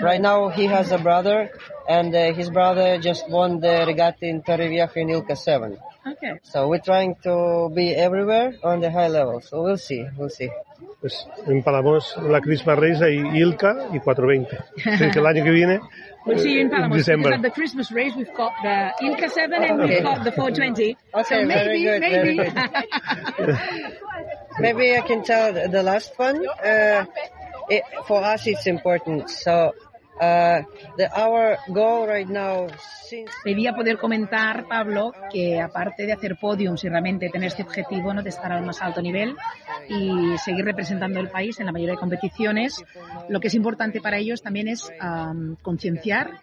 Right 0.02 0.20
now 0.20 0.50
he 0.50 0.66
has 0.66 0.92
a 0.92 0.98
brother 0.98 1.52
and 1.88 2.14
uh, 2.14 2.34
his 2.34 2.50
brother 2.50 2.98
just 3.00 3.30
won 3.30 3.60
the 3.60 3.86
regatta 3.86 4.26
in 4.26 4.42
Torrevieja 4.42 4.98
in 4.98 5.10
Ilka 5.10 5.36
7. 5.36 5.78
Okay. 6.08 6.34
So 6.44 6.68
we're 6.68 6.84
trying 6.84 7.16
to 7.24 7.70
be 7.74 7.96
everywhere 7.96 8.56
on 8.64 8.82
the 8.82 8.92
high 8.92 9.08
level. 9.08 9.42
So 9.42 9.64
we'll 9.64 9.78
see, 9.78 10.06
we'll 10.18 10.30
see. 10.30 10.50
Pues 11.02 11.28
en 11.48 11.62
Palamos, 11.64 12.16
la 12.22 12.42
Christmas 12.42 12.78
Race 12.80 13.04
hay 13.06 13.18
Ilka 13.38 13.90
y 13.94 14.00
420. 14.00 14.58
Así 14.90 15.12
que 15.12 15.20
el 15.20 15.26
año 15.26 15.44
que 15.44 15.52
viene, 15.52 15.80
We'll 16.26 16.40
see 16.40 16.56
you 16.56 16.62
in 16.62 16.68
eh, 16.68 16.72
Palamos. 16.72 16.98
December. 16.98 17.30
Because 17.30 17.38
at 17.38 17.42
the 17.44 17.52
Christmas 17.52 17.92
race, 17.92 18.16
we've 18.16 18.34
got 18.36 18.52
the 18.64 18.94
Ilka 19.06 19.30
7 19.30 19.64
and 19.64 19.84
we've 19.84 20.02
got 20.02 20.24
the 20.24 20.32
420. 20.32 20.98
so 21.14 21.20
Okay, 21.20 21.46
very 21.46 22.00
maybe, 22.00 22.36
good, 22.36 22.50
maybe. 23.46 23.58
Maybe 24.60 24.96
I 24.98 25.02
can 25.02 25.24
tell 25.24 25.54
the 25.54 25.68
the 25.68 25.84
last 25.84 26.14
one. 26.18 26.48
Uh, 26.48 27.06
it, 27.70 27.84
for 28.08 28.24
us, 28.24 28.48
it's 28.48 28.66
important. 28.68 29.30
So 29.30 29.74
uh, 30.16 30.66
Quería 33.44 33.74
poder 33.74 33.98
comentar, 33.98 34.68
Pablo, 34.68 35.14
que 35.32 35.62
aparte 35.62 36.06
de 36.06 36.14
hacer 36.14 36.38
podiums 36.38 36.84
y 36.84 36.90
realmente 36.90 37.30
tener 37.30 37.48
este 37.48 37.64
objetivo 37.64 38.14
¿no? 38.14 38.24
de 38.24 38.30
estar 38.30 38.52
al 38.52 38.66
más 38.66 38.82
alto 38.82 39.02
nivel 39.02 39.36
y 39.88 40.38
seguir 40.38 40.66
representando 40.66 41.20
el 41.20 41.30
país 41.30 41.60
en 41.60 41.68
la 41.68 41.72
mayoría 41.72 41.94
de 41.94 42.00
competiciones, 42.00 42.84
lo 43.30 43.40
que 43.40 43.48
es 43.48 43.54
importante 43.54 44.02
para 44.02 44.18
ellos 44.18 44.42
también 44.42 44.68
es 44.68 44.92
am, 45.00 45.56
concienciar 45.62 46.40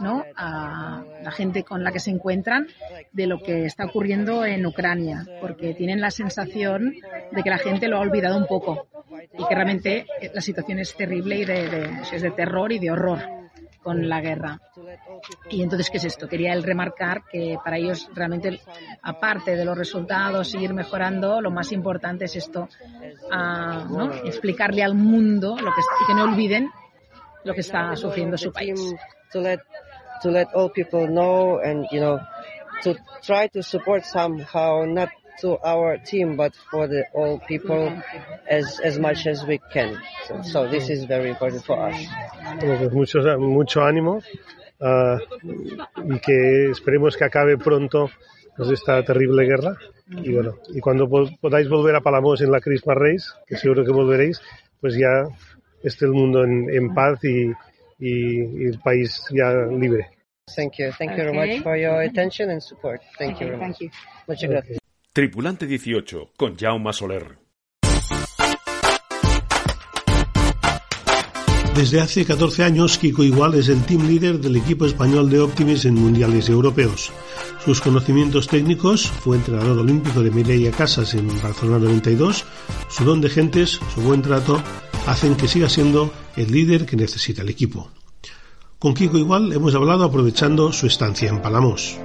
¿no? 0.00 0.24
a 0.36 1.02
la 1.22 1.30
gente 1.32 1.64
con 1.64 1.82
la 1.82 1.90
que 1.90 2.00
se 2.00 2.10
encuentran 2.10 2.68
de 3.12 3.26
lo 3.26 3.42
que 3.42 3.64
está 3.64 3.86
ocurriendo 3.86 4.44
en 4.44 4.64
Ucrania, 4.64 5.26
porque 5.40 5.74
tienen 5.74 6.00
la 6.00 6.10
sensación 6.10 6.94
de 7.32 7.42
que 7.42 7.50
la 7.50 7.58
gente 7.58 7.88
lo 7.88 7.96
ha 7.96 8.00
olvidado 8.00 8.36
un 8.36 8.46
poco 8.46 8.86
y 9.38 9.44
que 9.46 9.54
realmente 9.54 10.06
eh, 10.20 10.30
la 10.34 10.40
situación 10.40 10.78
es 10.78 10.94
terrible 10.96 11.36
y 11.38 11.44
de, 11.44 11.68
de- 11.68 12.00
es 12.12 12.22
de 12.22 12.30
terror 12.30 12.72
y 12.72 12.78
de 12.78 12.90
horror 12.90 13.20
con 13.82 14.08
la 14.08 14.20
guerra. 14.20 14.60
Y 15.48 15.62
entonces, 15.62 15.90
¿qué 15.90 15.98
es 15.98 16.04
esto? 16.06 16.28
Quería 16.28 16.52
él 16.52 16.64
remarcar 16.64 17.22
que 17.30 17.56
para 17.62 17.76
ellos 17.76 18.08
realmente, 18.14 18.60
aparte 19.02 19.54
de 19.54 19.64
los 19.64 19.78
resultados, 19.78 20.48
seguir 20.50 20.74
mejorando, 20.74 21.40
lo 21.40 21.52
más 21.52 21.70
importante 21.70 22.24
es 22.24 22.34
esto, 22.34 22.68
ah, 23.30 23.86
¿no? 23.88 24.12
explicarle 24.24 24.82
al 24.82 24.94
mundo 24.96 25.50
lo 25.56 25.70
que, 25.72 25.80
y 26.02 26.06
que 26.08 26.14
no 26.14 26.24
olviden 26.24 26.68
lo 27.44 27.54
que 27.54 27.60
está 27.60 27.94
sufriendo 27.94 28.36
su 28.36 28.52
país. 28.52 28.80
to 30.22 30.30
let 30.30 30.48
all 30.54 30.70
people 30.72 31.06
know 31.06 31.58
and 31.62 31.86
you 31.92 32.00
know 32.00 32.18
to 32.82 32.94
try 33.22 33.48
to 33.50 33.62
support 33.62 34.02
somehow 34.04 34.84
not 34.86 35.10
to 35.40 35.58
our 35.64 35.98
team 36.02 36.36
but 36.36 36.52
for 36.70 36.88
the 36.88 37.04
all 37.14 37.38
people 37.46 37.90
as 38.48 38.80
as 38.80 38.98
much 38.98 39.26
as 39.26 39.44
we 39.46 39.58
can. 39.72 39.96
So, 40.26 40.42
so 40.42 40.68
this 40.68 40.88
is 40.88 41.04
very 41.06 41.30
important 41.30 41.64
for 41.64 41.78
us. 41.88 41.96
Bueno, 42.60 42.78
pues 42.78 42.92
mucho, 42.92 43.18
mucho 43.38 43.82
ánimo 43.84 44.22
ah, 44.80 45.18
y 45.42 46.18
que 46.20 46.70
esperemos 46.70 47.16
que 47.16 47.24
acabe 47.24 47.56
pronto 47.58 48.10
pues, 48.56 48.70
esta 48.70 49.02
terrible 49.04 49.44
guerra. 49.46 49.76
Y 50.08 50.32
bueno, 50.32 50.54
y 50.68 50.80
cuando 50.80 51.08
po- 51.08 51.28
podáis 51.40 51.68
volver 51.68 51.96
a 51.96 52.00
Palamos 52.00 52.40
en 52.40 52.50
la 52.52 52.60
Christmas 52.60 52.96
Race, 52.96 53.26
que 53.46 53.56
seguro 53.56 53.84
que 53.84 53.90
volveréis, 53.90 54.40
pues 54.80 54.94
ya 54.96 55.24
esté 55.82 56.04
el 56.06 56.12
mundo 56.12 56.44
en, 56.44 56.70
en 56.70 56.94
paz 56.94 57.18
y, 57.24 57.50
y- 57.98 58.62
y 58.62 58.64
el 58.68 58.78
país 58.84 59.24
ya 59.32 59.50
libre. 59.66 60.08
Thank 60.54 60.74
you. 60.78 60.92
Thank 60.96 61.10
you 61.10 61.16
very 61.16 61.28
Okay. 61.36 61.54
much 61.56 61.62
for 61.64 61.76
your 61.76 62.02
attention 62.02 62.50
and 62.50 62.62
support. 62.62 63.00
Thank 63.18 63.40
you 63.40 63.46
Okay, 63.46 63.46
very 63.46 63.58
thank 63.58 63.70
much. 63.72 63.80
you. 63.80 63.90
Muchas 64.28 64.48
gracias. 64.50 64.78
Tripulante 65.16 65.66
18 65.66 66.32
con 66.36 66.58
Jaume 66.58 66.92
Soler. 66.92 67.38
Desde 71.74 72.02
hace 72.02 72.26
14 72.26 72.64
años, 72.64 72.98
Kiko 72.98 73.22
Igual 73.22 73.54
es 73.54 73.70
el 73.70 73.82
team 73.86 74.06
leader 74.06 74.38
del 74.38 74.56
equipo 74.56 74.84
español 74.84 75.30
de 75.30 75.40
Optimis 75.40 75.86
en 75.86 75.94
mundiales 75.94 76.50
europeos. 76.50 77.12
Sus 77.64 77.80
conocimientos 77.80 78.46
técnicos, 78.46 79.06
fue 79.06 79.38
entrenador 79.38 79.78
olímpico 79.78 80.22
de 80.22 80.30
Mireia 80.30 80.70
Casas 80.70 81.14
en 81.14 81.28
Barcelona 81.42 81.86
92, 81.86 82.44
su 82.90 83.04
don 83.06 83.22
de 83.22 83.30
gentes, 83.30 83.80
su 83.94 84.02
buen 84.02 84.20
trato, 84.20 84.62
hacen 85.06 85.34
que 85.34 85.48
siga 85.48 85.70
siendo 85.70 86.12
el 86.36 86.52
líder 86.52 86.84
que 86.84 86.96
necesita 86.96 87.40
el 87.40 87.48
equipo. 87.48 87.90
Con 88.78 88.92
Kiko 88.92 89.16
Igual 89.16 89.50
hemos 89.54 89.74
hablado 89.74 90.04
aprovechando 90.04 90.74
su 90.74 90.86
estancia 90.86 91.30
en 91.30 91.40
Palamos. 91.40 91.98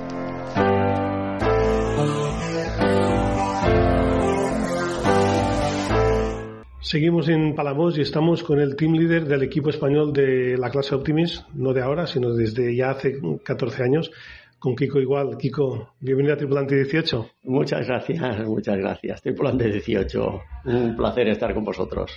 Seguimos 6.91 7.29
en 7.29 7.55
Palamos 7.55 7.97
y 7.97 8.01
estamos 8.01 8.43
con 8.43 8.59
el 8.59 8.75
team 8.75 8.91
leader 8.91 9.23
del 9.23 9.43
equipo 9.43 9.69
español 9.69 10.11
de 10.11 10.57
la 10.57 10.69
clase 10.69 10.93
Optimis, 10.93 11.45
no 11.53 11.71
de 11.71 11.81
ahora, 11.81 12.05
sino 12.05 12.33
desde 12.33 12.75
ya 12.75 12.89
hace 12.89 13.17
14 13.45 13.83
años, 13.83 14.11
con 14.59 14.75
Kiko 14.75 14.99
igual. 14.99 15.37
Kiko, 15.37 15.93
bienvenido 16.01 16.33
a 16.33 16.37
Tripulante 16.37 16.75
18. 16.75 17.29
Muchas 17.43 17.87
gracias, 17.87 18.45
muchas 18.45 18.77
gracias. 18.77 19.21
Tripulante 19.21 19.71
18, 19.71 20.41
un 20.65 20.97
placer 20.97 21.29
estar 21.29 21.53
con 21.53 21.63
vosotros. 21.63 22.11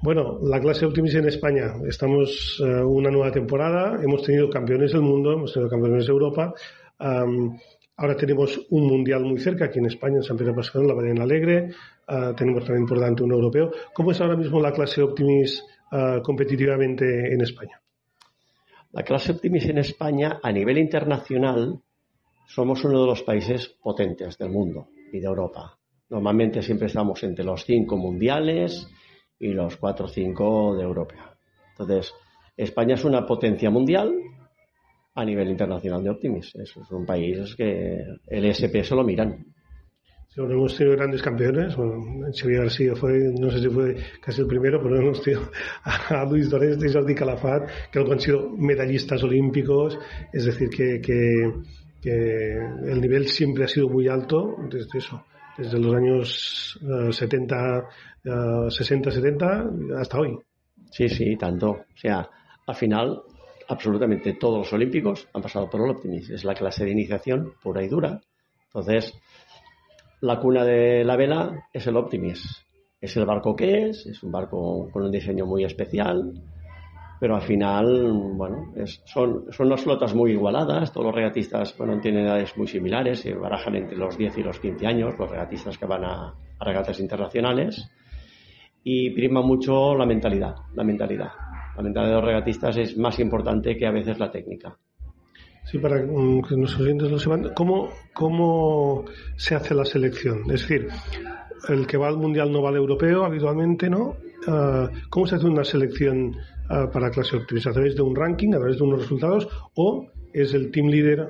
Bueno, 0.00 0.38
la 0.44 0.58
clase 0.60 0.86
Optimis 0.86 1.16
en 1.16 1.28
España. 1.28 1.74
Estamos 1.86 2.58
eh, 2.64 2.82
una 2.82 3.10
nueva 3.10 3.30
temporada, 3.30 4.02
hemos 4.02 4.22
tenido 4.22 4.48
campeones 4.48 4.92
del 4.92 5.02
mundo, 5.02 5.34
hemos 5.34 5.52
tenido 5.52 5.68
campeones 5.68 6.06
de 6.06 6.12
Europa. 6.12 6.54
ahora 6.98 8.16
tenemos 8.16 8.66
un 8.70 8.86
mundial 8.86 9.24
muy 9.26 9.38
cerca 9.40 9.66
aquí 9.66 9.78
en 9.78 9.84
España, 9.84 10.16
en 10.16 10.22
San 10.22 10.38
Pedro 10.38 10.52
de 10.52 10.56
Pascal, 10.56 10.86
la 10.86 10.94
Ballena 10.94 11.24
Alegre. 11.24 11.68
Ah, 12.10 12.34
tenemos 12.36 12.64
también 12.64 12.86
por 12.86 12.98
delante 12.98 13.22
un 13.22 13.32
europeo. 13.32 13.70
¿Cómo 13.94 14.10
es 14.10 14.20
ahora 14.20 14.36
mismo 14.36 14.60
la 14.60 14.72
clase 14.72 15.00
Optimis 15.00 15.64
ah, 15.92 16.20
competitivamente 16.22 17.32
en 17.32 17.40
España? 17.40 17.80
La 18.92 19.02
clase 19.04 19.32
Optimis 19.32 19.66
en 19.66 19.78
España, 19.78 20.40
a 20.42 20.50
nivel 20.50 20.76
internacional, 20.78 21.80
somos 22.46 22.84
uno 22.84 23.02
de 23.02 23.06
los 23.06 23.22
países 23.22 23.68
potentes 23.80 24.36
del 24.36 24.50
mundo 24.50 24.88
y 25.12 25.20
de 25.20 25.26
Europa. 25.26 25.78
Normalmente 26.08 26.60
siempre 26.60 26.88
estamos 26.88 27.22
entre 27.22 27.44
los 27.44 27.64
cinco 27.64 27.96
mundiales 27.96 28.88
y 29.38 29.52
los 29.52 29.76
cuatro 29.76 30.06
o 30.06 30.08
cinco 30.08 30.76
de 30.76 30.82
Europa. 30.82 31.36
Entonces, 31.70 32.12
España 32.56 32.94
es 32.94 33.04
una 33.04 33.24
potencia 33.24 33.70
mundial 33.70 34.12
a 35.14 35.24
nivel 35.24 35.50
internacional 35.50 36.02
de 36.02 36.10
Optimis. 36.10 36.54
Es 36.56 36.76
un 36.90 37.06
país 37.06 37.54
que 37.54 37.96
el 38.26 38.44
SP 38.50 38.82
se 38.82 38.94
lo 38.96 39.04
miran. 39.04 39.46
Sí, 40.32 40.40
bueno, 40.40 40.54
hemos 40.54 40.76
tenido 40.76 40.96
grandes 40.96 41.22
campeones. 41.22 41.74
Bueno, 41.74 42.30
Xavier 42.32 42.60
García 42.60 42.94
fue, 42.94 43.18
no 43.36 43.50
sé 43.50 43.58
si 43.58 43.68
fue 43.68 43.96
casi 44.20 44.42
el 44.42 44.46
primero, 44.46 44.80
pero 44.80 44.96
hemos 44.96 45.20
tenido 45.22 45.50
a 45.84 46.24
Luis 46.24 46.48
Dorés 46.48 46.78
y 46.84 46.92
Jordi 46.92 47.16
Calafat, 47.16 47.68
que 47.90 47.98
luego 47.98 48.12
han 48.12 48.20
sido 48.20 48.48
medallistas 48.50 49.24
olímpicos. 49.24 49.98
Es 50.32 50.44
decir, 50.44 50.68
que, 50.70 51.00
que, 51.00 51.52
que 52.00 52.54
el 52.86 53.00
nivel 53.00 53.26
siempre 53.26 53.64
ha 53.64 53.68
sido 53.68 53.88
muy 53.88 54.06
alto 54.06 54.54
desde 54.70 54.98
eso, 54.98 55.24
desde 55.58 55.80
los 55.80 55.96
años 55.96 56.78
eh, 56.80 57.12
70, 57.12 57.88
eh, 58.24 58.70
60, 58.70 59.10
70 59.10 59.70
hasta 59.98 60.20
hoy. 60.20 60.38
Sí, 60.92 61.08
sí, 61.08 61.36
tanto. 61.36 61.70
O 61.70 61.96
sea, 61.96 62.30
al 62.68 62.76
final, 62.76 63.20
absolutamente 63.66 64.34
todos 64.34 64.58
los 64.58 64.72
olímpicos 64.72 65.26
han 65.32 65.42
pasado 65.42 65.68
por 65.68 65.80
el 65.80 65.90
Optimis. 65.90 66.30
Es 66.30 66.44
la 66.44 66.54
clase 66.54 66.84
de 66.84 66.92
iniciación 66.92 67.54
pura 67.60 67.82
y 67.82 67.88
dura. 67.88 68.20
Entonces, 68.66 69.12
la 70.20 70.38
cuna 70.38 70.64
de 70.64 71.04
la 71.04 71.16
vela 71.16 71.68
es 71.72 71.86
el 71.86 71.96
Optimis. 71.96 72.66
Es 73.00 73.16
el 73.16 73.24
barco 73.24 73.56
que 73.56 73.88
es, 73.88 74.06
es 74.06 74.22
un 74.22 74.30
barco 74.30 74.90
con 74.92 75.04
un 75.04 75.10
diseño 75.10 75.46
muy 75.46 75.64
especial, 75.64 76.34
pero 77.18 77.36
al 77.36 77.42
final, 77.42 78.12
bueno, 78.34 78.72
son, 79.04 79.46
son 79.50 79.66
unas 79.66 79.82
flotas 79.82 80.14
muy 80.14 80.32
igualadas. 80.32 80.92
Todos 80.92 81.06
los 81.06 81.14
regatistas, 81.14 81.74
tienen 82.02 82.26
edades 82.26 82.56
muy 82.56 82.66
similares, 82.66 83.20
se 83.20 83.34
barajan 83.34 83.76
entre 83.76 83.96
los 83.96 84.18
10 84.18 84.38
y 84.38 84.42
los 84.42 84.60
15 84.60 84.86
años, 84.86 85.18
los 85.18 85.30
regatistas 85.30 85.78
que 85.78 85.86
van 85.86 86.04
a, 86.04 86.34
a 86.58 86.64
regatas 86.64 87.00
internacionales 87.00 87.90
y 88.82 89.10
prima 89.10 89.42
mucho 89.42 89.94
la 89.94 90.06
mentalidad, 90.06 90.54
la 90.74 90.84
mentalidad. 90.84 91.30
La 91.76 91.82
mentalidad 91.82 92.10
de 92.10 92.20
los 92.20 92.24
regatistas 92.24 92.76
es 92.76 92.96
más 92.96 93.18
importante 93.20 93.76
que 93.76 93.86
a 93.86 93.90
veces 93.90 94.18
la 94.18 94.30
técnica. 94.30 94.76
Sí, 95.70 95.78
para 95.78 96.00
que 96.00 96.06
nuestros 96.06 96.80
oyentes 96.80 97.12
lo 97.12 97.18
sepan, 97.20 97.52
¿cómo, 97.54 97.90
¿cómo 98.12 99.04
se 99.36 99.54
hace 99.54 99.72
la 99.72 99.84
selección? 99.84 100.50
Es 100.50 100.62
decir, 100.62 100.88
el 101.68 101.86
que 101.86 101.96
va 101.96 102.08
al 102.08 102.16
mundial 102.16 102.50
no 102.50 102.60
va 102.60 102.70
al 102.70 102.76
europeo 102.76 103.24
habitualmente, 103.24 103.88
¿no? 103.88 104.16
Ah, 104.48 104.90
¿Cómo 105.10 105.28
se 105.28 105.36
hace 105.36 105.46
una 105.46 105.62
selección 105.62 106.34
ah, 106.68 106.90
para 106.92 107.10
clase 107.10 107.36
Optimis? 107.36 107.68
¿A 107.68 107.72
través 107.72 107.94
de 107.94 108.02
un 108.02 108.16
ranking, 108.16 108.52
a 108.54 108.58
través 108.58 108.78
de 108.78 108.82
unos 108.82 109.02
resultados? 109.02 109.46
¿O 109.76 110.08
es 110.32 110.54
el 110.54 110.72
team 110.72 110.88
leader 110.88 111.28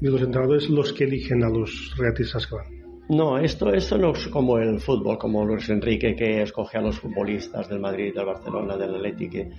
y 0.00 0.06
los 0.06 0.22
entrenadores 0.22 0.70
los 0.70 0.92
que 0.92 1.04
eligen 1.04 1.42
a 1.42 1.48
los 1.48 1.96
regatistas 1.98 2.46
que 2.46 2.54
van? 2.54 2.66
No, 3.08 3.38
esto, 3.38 3.74
esto 3.74 3.98
no 3.98 4.12
es 4.12 4.28
como 4.28 4.56
el 4.58 4.78
fútbol, 4.78 5.18
como 5.18 5.44
Luis 5.44 5.68
Enrique 5.68 6.14
que 6.14 6.42
escoge 6.42 6.78
a 6.78 6.80
los 6.80 7.00
futbolistas 7.00 7.68
del 7.68 7.80
Madrid, 7.80 8.14
del 8.14 8.24
Barcelona, 8.24 8.76
del 8.76 8.94
Atlético. 8.94 9.52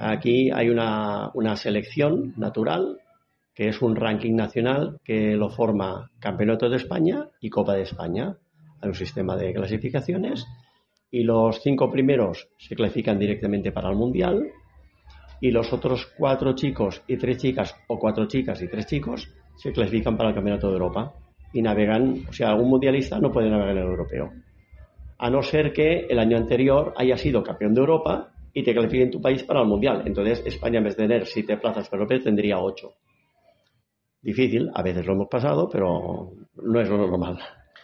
Aquí 0.00 0.50
hay 0.50 0.70
una, 0.70 1.30
una 1.34 1.54
selección 1.54 2.34
natural 2.36 2.98
que 3.54 3.68
es 3.68 3.82
un 3.82 3.96
ranking 3.96 4.34
nacional 4.34 4.98
que 5.04 5.36
lo 5.36 5.50
forma 5.50 6.10
Campeonato 6.18 6.68
de 6.68 6.76
España 6.76 7.28
y 7.40 7.50
Copa 7.50 7.74
de 7.74 7.82
España. 7.82 8.36
Hay 8.80 8.88
un 8.88 8.94
sistema 8.94 9.36
de 9.36 9.52
clasificaciones 9.52 10.46
y 11.10 11.24
los 11.24 11.60
cinco 11.60 11.90
primeros 11.90 12.48
se 12.58 12.76
clasifican 12.76 13.18
directamente 13.18 13.72
para 13.72 13.90
el 13.90 13.96
Mundial 13.96 14.50
y 15.40 15.50
los 15.50 15.72
otros 15.72 16.12
cuatro 16.16 16.54
chicos 16.54 17.02
y 17.06 17.16
tres 17.16 17.38
chicas 17.38 17.74
o 17.88 17.98
cuatro 17.98 18.26
chicas 18.26 18.62
y 18.62 18.68
tres 18.68 18.86
chicos 18.86 19.28
se 19.56 19.72
clasifican 19.72 20.16
para 20.16 20.30
el 20.30 20.34
Campeonato 20.34 20.68
de 20.68 20.74
Europa 20.74 21.12
y 21.52 21.62
navegan, 21.62 22.24
o 22.28 22.32
sea, 22.32 22.54
un 22.54 22.68
mundialista 22.68 23.18
no 23.18 23.32
puede 23.32 23.50
navegar 23.50 23.76
en 23.76 23.82
el 23.82 23.88
europeo. 23.88 24.32
a 25.18 25.28
no 25.28 25.42
ser 25.42 25.72
que 25.72 26.06
el 26.08 26.18
año 26.18 26.36
anterior 26.36 26.94
haya 26.96 27.16
sido 27.18 27.42
campeón 27.42 27.74
de 27.74 27.80
Europa 27.80 28.32
y 28.54 28.62
te 28.62 28.70
en 28.70 29.10
tu 29.10 29.20
país 29.20 29.42
para 29.44 29.60
el 29.60 29.66
Mundial. 29.66 30.02
Entonces 30.06 30.42
España 30.46 30.78
en 30.78 30.84
vez 30.84 30.96
de 30.96 31.06
tener 31.06 31.26
siete 31.26 31.56
plazas 31.58 31.88
para 31.88 32.06
tendría 32.06 32.58
ocho. 32.58 32.94
Difícil, 34.22 34.70
a 34.74 34.82
veces 34.82 35.06
lo 35.06 35.14
hemos 35.14 35.28
pasado, 35.28 35.68
pero 35.70 36.32
no 36.62 36.80
es 36.80 36.88
lo 36.88 36.98
normal. 36.98 37.38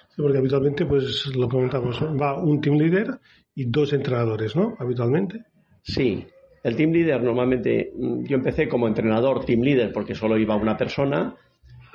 Sí, 0.08 0.22
porque 0.22 0.38
habitualmente, 0.38 0.84
pues 0.84 1.26
lo 1.34 1.48
comentamos, 1.48 2.02
va 2.02 2.42
un 2.42 2.60
team 2.60 2.76
leader 2.76 3.18
y 3.54 3.64
dos 3.70 3.92
entrenadores, 3.92 4.54
¿no? 4.54 4.74
Habitualmente. 4.78 5.44
Sí, 5.82 6.26
el 6.62 6.76
team 6.76 6.90
leader 6.90 7.22
normalmente, 7.22 7.92
mm, 7.94 8.24
yo 8.24 8.36
empecé 8.36 8.68
como 8.68 8.88
entrenador 8.88 9.44
team 9.44 9.60
leader 9.60 9.92
porque 9.92 10.14
solo 10.14 10.36
iba 10.36 10.56
una 10.56 10.76
persona. 10.76 11.34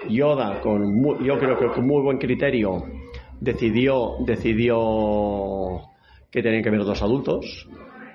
Yoda, 0.10 0.60
con 0.62 1.04
yo 1.24 1.38
creo 1.38 1.60
que 1.60 1.68
con 1.68 1.86
muy 1.86 2.02
buen 2.02 2.18
criterio, 2.18 2.84
decidió, 3.40 4.16
decidió 4.26 5.82
que 6.32 6.42
tenían 6.42 6.64
que 6.64 6.70
haber 6.70 6.84
dos 6.84 7.02
adultos 7.04 7.68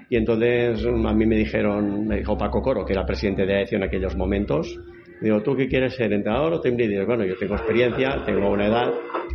y 0.08 0.16
entonces 0.16 0.84
a 0.86 1.12
mí 1.12 1.26
me 1.26 1.36
dijeron, 1.36 2.06
me 2.06 2.16
dijo 2.16 2.38
Paco 2.38 2.62
Coro, 2.62 2.84
que 2.84 2.92
era 2.92 3.04
presidente 3.04 3.44
de 3.44 3.56
AECIO 3.58 3.78
en 3.78 3.84
aquellos 3.84 4.16
momentos, 4.16 4.78
digo, 5.20 5.42
¿tú 5.42 5.56
qué 5.56 5.68
quieres 5.68 5.94
ser, 5.94 6.12
entrenador 6.12 6.54
o 6.54 6.60
team 6.60 6.76
leader? 6.76 7.06
Bueno, 7.06 7.24
yo 7.24 7.36
tengo 7.36 7.54
experiencia, 7.54 8.22
tengo 8.24 8.50
una 8.50 8.66
edad 8.66 8.92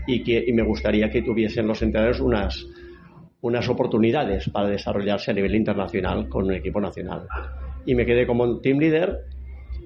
y, 0.07 0.23
que, 0.23 0.43
y 0.45 0.53
me 0.53 0.63
gustaría 0.63 1.09
que 1.09 1.21
tuviesen 1.21 1.67
los 1.67 1.81
entrenadores 1.81 2.19
unas, 2.19 2.67
unas 3.41 3.67
oportunidades 3.69 4.49
para 4.49 4.69
desarrollarse 4.69 5.31
a 5.31 5.33
nivel 5.33 5.55
internacional 5.55 6.29
con 6.29 6.45
un 6.45 6.53
equipo 6.53 6.79
nacional. 6.79 7.27
Y 7.85 7.95
me 7.95 8.05
quedé 8.05 8.27
como 8.27 8.59
team 8.59 8.79
leader 8.79 9.19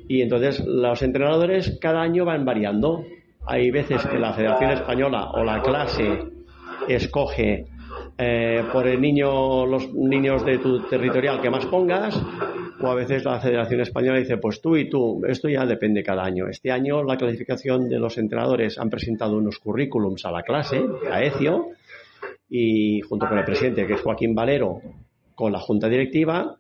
y 0.07 0.21
entonces 0.21 0.63
los 0.65 1.01
entrenadores 1.01 1.77
cada 1.81 2.01
año 2.01 2.25
van 2.25 2.45
variando. 2.45 3.03
Hay 3.47 3.71
veces 3.71 4.05
que 4.05 4.19
la 4.19 4.33
Federación 4.33 4.71
Española 4.71 5.31
o 5.31 5.43
la 5.43 5.61
clase 5.61 6.19
escoge 6.87 7.65
eh, 8.17 8.63
por 8.71 8.87
el 8.87 9.01
niño, 9.01 9.65
los 9.65 9.93
niños 9.93 10.45
de 10.45 10.57
tu 10.57 10.81
territorial 10.87 11.41
que 11.41 11.49
más 11.49 11.65
pongas, 11.65 12.15
o 12.79 12.87
a 12.87 12.95
veces 12.95 13.25
la 13.25 13.39
Federación 13.39 13.81
Española 13.81 14.19
dice, 14.19 14.37
pues 14.37 14.61
tú 14.61 14.77
y 14.77 14.89
tú, 14.89 15.21
esto 15.27 15.49
ya 15.49 15.65
depende 15.65 16.03
cada 16.03 16.23
año. 16.23 16.47
Este 16.47 16.71
año 16.71 17.03
la 17.03 17.17
clasificación 17.17 17.89
de 17.89 17.99
los 17.99 18.17
entrenadores 18.17 18.77
han 18.77 18.89
presentado 18.89 19.37
unos 19.37 19.59
currículums 19.59 20.25
a 20.25 20.31
la 20.31 20.43
clase, 20.43 20.85
a 21.11 21.23
ECIO, 21.23 21.67
y 22.49 23.01
junto 23.01 23.27
con 23.27 23.37
el 23.37 23.45
presidente, 23.45 23.85
que 23.85 23.93
es 23.93 24.01
Joaquín 24.01 24.35
Valero, 24.35 24.81
con 25.33 25.51
la 25.51 25.59
junta 25.59 25.89
directiva, 25.89 26.57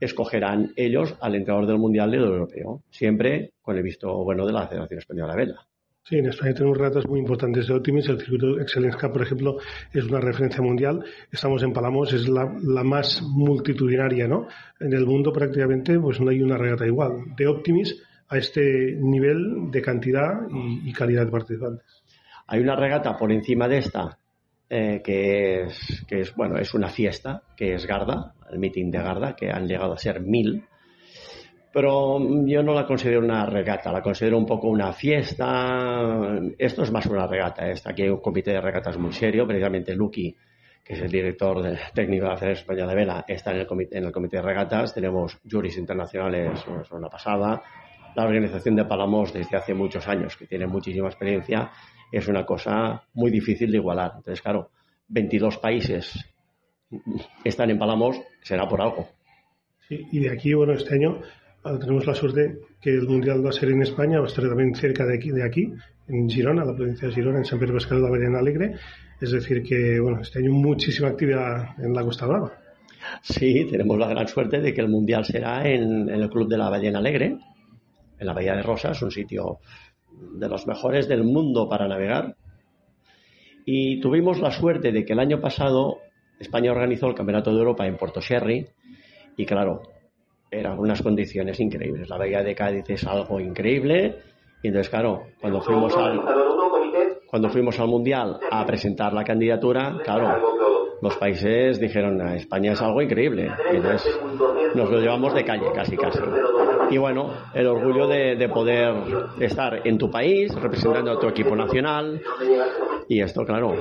escogerán 0.00 0.72
ellos 0.76 1.14
al 1.20 1.34
entrenador 1.34 1.66
del 1.66 1.78
Mundial 1.78 2.10
del 2.10 2.24
Europeo, 2.24 2.82
siempre 2.90 3.52
con 3.62 3.76
el 3.76 3.82
visto 3.82 4.24
bueno 4.24 4.46
de 4.46 4.52
la 4.52 4.68
Federación 4.68 4.98
Española 4.98 5.34
de 5.34 5.46
Vela. 5.46 5.67
Sí, 6.08 6.16
en 6.16 6.24
España 6.24 6.54
tenemos 6.54 6.78
regatas 6.78 7.06
muy 7.06 7.20
importantes 7.20 7.66
de 7.66 7.74
Optimis. 7.74 8.08
El 8.08 8.18
circuito 8.18 8.58
Excellence 8.58 8.96
Cup, 8.98 9.12
por 9.12 9.20
ejemplo, 9.20 9.58
es 9.92 10.04
una 10.04 10.20
referencia 10.20 10.62
mundial. 10.62 11.04
Estamos 11.30 11.62
en 11.62 11.74
Palamos, 11.74 12.14
es 12.14 12.26
la, 12.30 12.46
más 12.46 13.20
multitudinaria, 13.20 14.26
¿no? 14.26 14.46
En 14.80 14.94
el 14.94 15.04
mundo 15.04 15.34
prácticamente 15.34 15.98
pues 15.98 16.18
no 16.18 16.30
hay 16.30 16.40
una 16.40 16.56
regata 16.56 16.86
igual 16.86 17.34
de 17.36 17.46
Optimis 17.46 18.02
a 18.26 18.38
este 18.38 18.96
nivel 18.98 19.70
de 19.70 19.82
cantidad 19.82 20.32
y, 20.82 20.90
calidad 20.94 21.26
de 21.26 21.30
participantes. 21.30 22.02
Hay 22.46 22.60
una 22.60 22.74
regata 22.74 23.14
por 23.14 23.30
encima 23.30 23.68
de 23.68 23.76
esta 23.76 24.18
eh, 24.70 25.02
que, 25.04 25.64
es, 25.64 26.06
que 26.08 26.20
es, 26.20 26.34
bueno, 26.34 26.56
es 26.56 26.72
una 26.72 26.88
fiesta, 26.88 27.42
que 27.54 27.74
es 27.74 27.86
Garda, 27.86 28.32
el 28.50 28.58
meeting 28.58 28.90
de 28.90 28.98
Garda, 28.98 29.36
que 29.36 29.50
han 29.50 29.68
llegado 29.68 29.92
a 29.92 29.98
ser 29.98 30.22
mil 30.22 30.64
pero 31.78 32.18
yo 32.44 32.60
no 32.60 32.74
la 32.74 32.84
considero 32.84 33.20
una 33.20 33.46
regata, 33.46 33.92
la 33.92 34.02
considero 34.02 34.36
un 34.36 34.44
poco 34.44 34.66
una 34.66 34.92
fiesta. 34.92 36.40
Esto 36.58 36.82
es 36.82 36.90
más 36.90 37.06
una 37.06 37.24
regata. 37.24 37.70
Está 37.70 37.90
aquí 37.90 38.02
hay 38.02 38.08
un 38.08 38.18
comité 38.18 38.50
de 38.50 38.60
regatas 38.60 38.98
muy 38.98 39.12
serio, 39.12 39.46
precisamente 39.46 39.94
Lucky, 39.94 40.36
que 40.82 40.94
es 40.94 41.00
el 41.00 41.08
director 41.08 41.62
técnico 41.94 42.24
de 42.24 42.30
la 42.30 42.36
Federación 42.36 42.62
Española 42.62 42.88
de 42.88 42.96
Vela, 42.96 43.24
está 43.28 43.52
en 43.52 43.58
el, 43.58 43.66
comité, 43.68 43.96
en 43.96 44.06
el 44.06 44.10
comité 44.10 44.38
de 44.38 44.42
regatas. 44.42 44.92
Tenemos 44.92 45.38
juris 45.48 45.78
internacionales, 45.78 46.64
es 46.82 46.90
una 46.90 47.08
pasada. 47.08 47.62
La 48.16 48.24
organización 48.24 48.74
de 48.74 48.84
Palamos 48.84 49.32
desde 49.32 49.56
hace 49.56 49.72
muchos 49.72 50.08
años, 50.08 50.36
que 50.36 50.48
tiene 50.48 50.66
muchísima 50.66 51.06
experiencia, 51.06 51.70
es 52.10 52.26
una 52.26 52.44
cosa 52.44 53.04
muy 53.14 53.30
difícil 53.30 53.70
de 53.70 53.76
igualar. 53.76 54.14
Entonces, 54.16 54.42
claro, 54.42 54.72
22 55.06 55.58
países 55.58 56.28
están 57.44 57.70
en 57.70 57.78
Palamos, 57.78 58.20
será 58.42 58.66
por 58.66 58.80
algo. 58.80 59.06
Sí, 59.86 60.08
y 60.10 60.18
de 60.18 60.32
aquí, 60.32 60.52
bueno, 60.54 60.72
este 60.72 60.96
año 60.96 61.22
tenemos 61.78 62.06
la 62.06 62.14
suerte 62.14 62.60
que 62.80 62.90
el 62.90 63.06
Mundial 63.06 63.44
va 63.44 63.50
a 63.50 63.52
ser 63.52 63.70
en 63.70 63.82
España, 63.82 64.18
va 64.18 64.26
a 64.26 64.28
estar 64.28 64.46
también 64.48 64.74
cerca 64.74 65.04
de 65.04 65.14
aquí, 65.14 65.30
de 65.30 65.42
aquí 65.42 65.72
en 66.08 66.28
Girona, 66.28 66.64
la 66.64 66.74
provincia 66.74 67.08
de 67.08 67.14
Girona, 67.14 67.38
en 67.38 67.44
San 67.44 67.58
Pedro 67.58 67.74
Pascal 67.74 67.98
de 67.98 68.04
la 68.04 68.10
Ballena 68.10 68.38
Alegre. 68.38 68.74
Es 69.20 69.32
decir, 69.32 69.62
que 69.62 70.00
bueno, 70.00 70.20
este 70.20 70.38
año 70.38 70.52
muchísima 70.52 71.08
actividad 71.08 71.78
en 71.78 71.92
la 71.92 72.02
Costa 72.02 72.26
Brava. 72.26 72.52
Sí, 73.22 73.66
tenemos 73.70 73.98
la 73.98 74.08
gran 74.08 74.28
suerte 74.28 74.60
de 74.60 74.72
que 74.72 74.80
el 74.80 74.88
Mundial 74.88 75.24
será 75.24 75.68
en, 75.68 76.08
el 76.08 76.30
Club 76.30 76.48
de 76.48 76.58
la 76.58 76.70
Ballena 76.70 76.98
Alegre, 76.98 77.36
en 78.18 78.26
la 78.26 78.32
Bahía 78.32 78.54
de 78.54 78.62
Rosas, 78.62 79.00
un 79.02 79.10
sitio 79.10 79.58
de 80.34 80.48
los 80.48 80.66
mejores 80.66 81.08
del 81.08 81.24
mundo 81.24 81.68
para 81.68 81.88
navegar. 81.88 82.36
Y 83.64 84.00
tuvimos 84.00 84.40
la 84.40 84.50
suerte 84.50 84.92
de 84.92 85.04
que 85.04 85.12
el 85.12 85.20
año 85.20 85.40
pasado 85.40 85.98
España 86.38 86.72
organizó 86.72 87.08
el 87.08 87.14
Campeonato 87.14 87.50
de 87.50 87.58
Europa 87.58 87.86
en 87.86 87.96
Puerto 87.96 88.20
Sherry 88.20 88.66
y 89.36 89.46
claro, 89.46 89.82
eran 90.50 90.78
unas 90.78 91.02
condiciones 91.02 91.58
increíbles. 91.60 92.08
La 92.08 92.16
bahía 92.16 92.42
de 92.42 92.54
Cádiz 92.54 92.88
es 92.88 93.06
algo 93.06 93.40
increíble. 93.40 94.16
Y 94.62 94.68
entonces, 94.68 94.90
claro, 94.90 95.22
cuando 95.40 95.60
fuimos 95.60 95.96
al, 95.96 96.20
cuando 97.26 97.48
fuimos 97.48 97.78
al 97.78 97.88
Mundial 97.88 98.38
a 98.50 98.64
presentar 98.66 99.12
la 99.12 99.24
candidatura, 99.24 99.98
claro, 100.02 100.96
los 101.00 101.16
países 101.16 101.78
dijeron, 101.78 102.20
España 102.28 102.72
es 102.72 102.82
algo 102.82 103.00
increíble. 103.02 103.50
Entonces 103.70 104.18
nos 104.74 104.90
lo 104.90 105.00
llevamos 105.00 105.34
de 105.34 105.44
calle, 105.44 105.66
casi, 105.74 105.96
casi. 105.96 106.20
Y 106.90 106.98
bueno, 106.98 107.30
el 107.54 107.66
orgullo 107.66 108.08
de, 108.08 108.36
de 108.36 108.48
poder 108.48 108.94
estar 109.40 109.86
en 109.86 109.98
tu 109.98 110.10
país, 110.10 110.54
representando 110.54 111.12
a 111.12 111.20
tu 111.20 111.28
equipo 111.28 111.54
nacional. 111.54 112.20
Y 113.08 113.20
esto, 113.20 113.44
claro, 113.44 113.74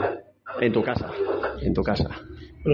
en 0.59 0.73
tu 0.73 0.83
casa, 0.83 1.09
en 1.61 1.73
tu 1.73 1.81
casa. 1.81 2.09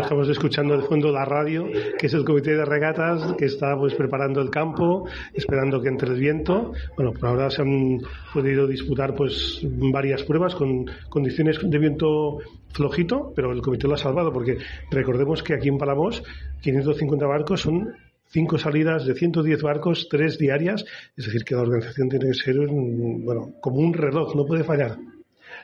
Estamos 0.01 0.27
escuchando 0.27 0.75
de 0.75 0.84
fondo 0.84 1.12
la 1.12 1.23
radio, 1.23 1.67
que 1.99 2.08
es 2.08 2.13
el 2.15 2.25
comité 2.25 2.56
de 2.56 2.65
regatas 2.65 3.34
que 3.34 3.45
está 3.45 3.77
pues 3.77 3.93
preparando 3.93 4.41
el 4.41 4.49
campo, 4.49 5.08
esperando 5.34 5.79
que 5.79 5.88
entre 5.88 6.10
el 6.10 6.19
viento. 6.19 6.73
Bueno, 6.95 7.13
por 7.13 7.29
ahora 7.29 7.51
se 7.51 7.62
han 7.62 7.99
podido 8.34 8.65
disputar 8.65 9.13
pues 9.13 9.60
varias 9.63 10.23
pruebas 10.23 10.56
con 10.56 10.86
condiciones 11.10 11.60
de 11.62 11.77
viento 11.77 12.39
flojito, 12.71 13.34
pero 13.36 13.51
el 13.51 13.62
comité 13.62 13.88
lo 13.88 13.93
ha 13.93 13.97
salvado 13.97 14.34
porque 14.34 14.58
recordemos 14.89 15.43
que 15.43 15.53
aquí 15.53 15.69
en 15.69 15.77
Palamos 15.77 16.23
550 16.62 17.25
barcos 17.27 17.62
son 17.62 17.93
cinco 18.25 18.58
salidas 18.58 19.06
de 19.06 19.13
110 19.13 19.62
barcos, 19.62 20.08
tres 20.10 20.39
diarias, 20.39 20.84
es 21.15 21.25
decir, 21.25 21.43
que 21.43 21.53
la 21.53 21.62
organización 21.62 22.10
tiene 22.10 22.29
que 22.29 22.34
ser 22.34 22.56
bueno, 22.58 23.53
como 23.62 23.77
un 23.77 23.93
reloj, 23.93 24.36
no 24.36 24.43
puede 24.43 24.63
fallar. 24.63 24.97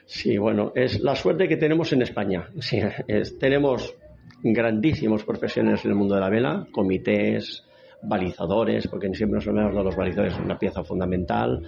Sí, 0.06 0.38
bueno, 0.38 0.72
es 0.76 1.00
la 1.02 1.16
suerte 1.16 1.48
que 1.48 1.58
tenemos 1.58 1.92
en 1.94 2.04
España. 2.04 2.48
Tenemos 3.40 3.96
grandísimos 4.44 5.24
profesionales 5.24 5.84
en 5.86 5.92
el 5.92 5.98
mundo 5.98 6.16
de 6.16 6.22
la 6.22 6.30
vela, 6.30 6.68
comités, 6.72 7.64
balizadores, 8.02 8.88
porque 8.88 9.14
siempre 9.14 9.38
nos 9.38 9.48
hablamos 9.48 9.76
de 9.76 9.84
los 9.84 9.96
balizadores, 9.96 10.34
es 10.34 10.40
una 10.40 10.58
pieza 10.58 10.84
fundamental, 10.84 11.62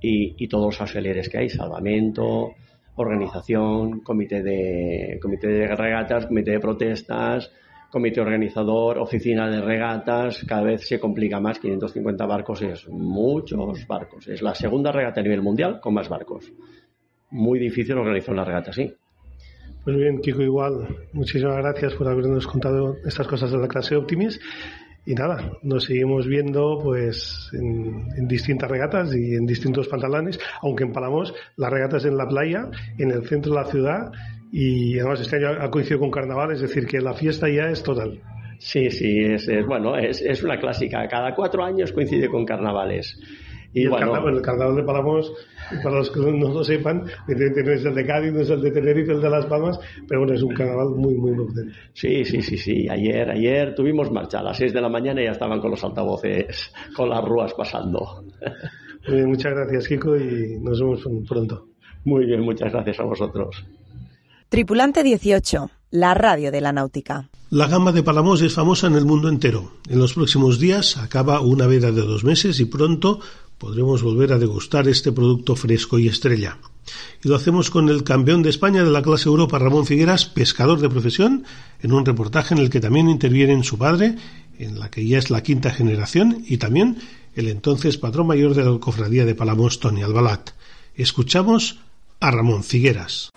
y, 0.00 0.46
todos 0.48 0.66
los 0.66 0.80
auxiliares 0.80 1.28
que 1.28 1.38
hay, 1.38 1.48
salvamento, 1.48 2.54
organización, 2.96 4.00
comité 4.00 4.42
de, 4.42 5.18
comité 5.20 5.48
de 5.48 5.74
regatas, 5.74 6.26
comité 6.26 6.52
de 6.52 6.60
protestas, 6.60 7.50
comité 7.90 8.20
organizador, 8.20 8.98
oficina 8.98 9.48
de 9.48 9.60
regatas, 9.60 10.44
cada 10.46 10.62
vez 10.62 10.86
se 10.86 11.00
complica 11.00 11.40
más, 11.40 11.58
550 11.58 12.26
barcos 12.26 12.62
es 12.62 12.88
muchos 12.88 13.86
barcos, 13.86 14.28
es 14.28 14.42
la 14.42 14.54
segunda 14.54 14.92
regata 14.92 15.20
a 15.20 15.24
nivel 15.24 15.42
mundial 15.42 15.80
con 15.80 15.94
más 15.94 16.08
barcos. 16.08 16.52
Muy 17.30 17.58
difícil 17.58 17.96
organizar 17.98 18.34
una 18.34 18.44
regata 18.44 18.70
así. 18.70 18.94
Pues 19.86 19.98
bien, 19.98 20.20
Kiko, 20.20 20.42
igual, 20.42 20.84
muchísimas 21.12 21.58
gracias 21.58 21.94
por 21.94 22.08
habernos 22.08 22.44
contado 22.48 22.96
estas 23.04 23.28
cosas 23.28 23.52
de 23.52 23.58
la 23.58 23.68
clase 23.68 23.94
Optimis. 23.94 24.40
Y 25.04 25.14
nada, 25.14 25.52
nos 25.62 25.84
seguimos 25.84 26.26
viendo 26.26 26.80
pues 26.82 27.48
en, 27.52 28.26
distintas 28.26 28.68
regatas 28.68 29.14
y 29.14 29.36
en 29.36 29.46
distintos 29.46 29.86
pantalones, 29.86 30.40
aunque 30.60 30.82
en 30.82 30.92
Palamos 30.92 31.32
las 31.54 31.70
regatas 31.70 32.04
en 32.04 32.16
la 32.16 32.26
playa, 32.26 32.68
en 32.98 33.12
el 33.12 33.28
centro 33.28 33.52
de 33.54 33.60
la 33.60 33.70
ciudad 33.70 34.10
y 34.50 34.98
además 34.98 35.20
este 35.20 35.36
año 35.36 35.50
ha 35.60 35.70
coincidido 35.70 36.00
con 36.00 36.10
carnaval, 36.10 36.50
es 36.50 36.62
decir, 36.62 36.84
que 36.88 37.00
la 37.00 37.14
fiesta 37.14 37.48
ya 37.48 37.70
es 37.70 37.84
total. 37.84 38.20
Sí, 38.58 38.90
sí, 38.90 39.20
es, 39.20 39.48
bueno, 39.68 39.96
es, 39.96 40.20
es 40.20 40.42
una 40.42 40.58
clásica. 40.58 41.06
Cada 41.06 41.32
cuatro 41.32 41.62
años 41.62 41.92
coincide 41.92 42.28
con 42.28 42.44
carnavales. 42.44 43.16
Y, 43.76 43.82
el, 43.82 43.90
carnaval, 43.90 44.74
de 44.74 44.82
Palamos, 44.84 45.30
para 45.82 45.96
los 45.96 46.10
que 46.10 46.18
no 46.18 46.48
lo 46.48 46.64
sepan, 46.64 47.04
evidentemente 47.28 47.62
no 47.62 47.72
es 47.72 47.84
el 47.84 47.94
de 47.94 48.06
Cádiz, 48.06 48.32
no 48.32 48.40
es 48.40 48.48
el 48.48 48.62
de 48.62 48.70
Tenerife, 48.70 49.12
el 49.12 49.20
de 49.20 49.28
Las 49.28 49.44
Palmas, 49.44 49.78
pero 50.08 50.20
bueno, 50.20 50.32
es 50.34 50.42
un 50.42 50.54
carnaval 50.54 50.94
muy, 50.96 51.14
muy 51.14 51.34
potente. 51.36 51.74
Sí, 51.92 52.24
sí, 52.24 52.40
sí, 52.40 52.56
sí. 52.56 52.88
Ayer, 52.88 53.28
ayer 53.28 53.74
tuvimos 53.74 54.10
marcha 54.10 54.38
a 54.38 54.44
las 54.44 54.56
6 54.56 54.72
de 54.72 54.80
la 54.80 54.88
mañana 54.88 55.20
y 55.20 55.24
ya 55.24 55.32
estaban 55.32 55.60
con 55.60 55.72
los 55.72 55.84
altavoces, 55.84 56.72
con 56.96 57.10
las 57.10 57.22
rúas 57.22 57.52
pasando. 57.52 58.24
Muy 59.08 59.26
muchas 59.26 59.52
gracias, 59.52 59.88
Kiko, 59.88 60.16
y 60.16 60.58
nos 60.58 60.80
vemos 60.80 61.06
pronto. 61.28 61.68
Muy 62.06 62.24
bien, 62.24 62.40
muchas 62.40 62.72
gracias 62.72 62.98
a 62.98 63.02
vosotros. 63.02 63.62
Tripulante 64.48 65.02
18, 65.02 65.70
la 65.90 66.14
radio 66.14 66.50
de 66.50 66.62
la 66.62 66.72
náutica. 66.72 67.28
La 67.50 67.68
gamba 67.68 67.92
de 67.92 68.02
Palamos 68.02 68.42
es 68.42 68.54
famosa 68.54 68.88
en 68.88 68.96
el 68.96 69.04
mundo 69.04 69.28
entero. 69.28 69.70
En 69.88 70.00
los 70.00 70.14
próximos 70.14 70.58
días 70.58 70.96
acaba 70.96 71.40
una 71.40 71.68
veda 71.68 71.92
de 71.92 72.00
dos 72.00 72.24
meses 72.24 72.58
y 72.58 72.64
pronto 72.64 73.20
podremos 73.58 74.02
volver 74.02 74.32
a 74.32 74.38
degustar 74.38 74.88
este 74.88 75.12
producto 75.12 75.56
fresco 75.56 75.98
y 75.98 76.08
estrella. 76.08 76.58
Y 77.22 77.28
lo 77.28 77.36
hacemos 77.36 77.70
con 77.70 77.88
el 77.88 78.04
campeón 78.04 78.42
de 78.42 78.50
España 78.50 78.84
de 78.84 78.90
la 78.90 79.02
clase 79.02 79.28
Europa, 79.28 79.58
Ramón 79.58 79.86
Figueras, 79.86 80.26
pescador 80.26 80.80
de 80.80 80.88
profesión, 80.88 81.44
en 81.80 81.92
un 81.92 82.04
reportaje 82.04 82.54
en 82.54 82.60
el 82.60 82.70
que 82.70 82.80
también 82.80 83.08
intervienen 83.08 83.64
su 83.64 83.78
padre, 83.78 84.16
en 84.58 84.78
la 84.78 84.90
que 84.90 85.06
ya 85.06 85.18
es 85.18 85.30
la 85.30 85.42
quinta 85.42 85.70
generación, 85.70 86.44
y 86.46 86.58
también 86.58 86.98
el 87.34 87.48
entonces 87.48 87.98
patrón 87.98 88.28
mayor 88.28 88.54
de 88.54 88.64
la 88.64 88.78
cofradía 88.78 89.24
de 89.24 89.34
Palamos, 89.34 89.80
Tony 89.80 90.02
Albalat. 90.02 90.50
Escuchamos 90.94 91.80
a 92.20 92.30
Ramón 92.30 92.64
Figueras. 92.64 93.30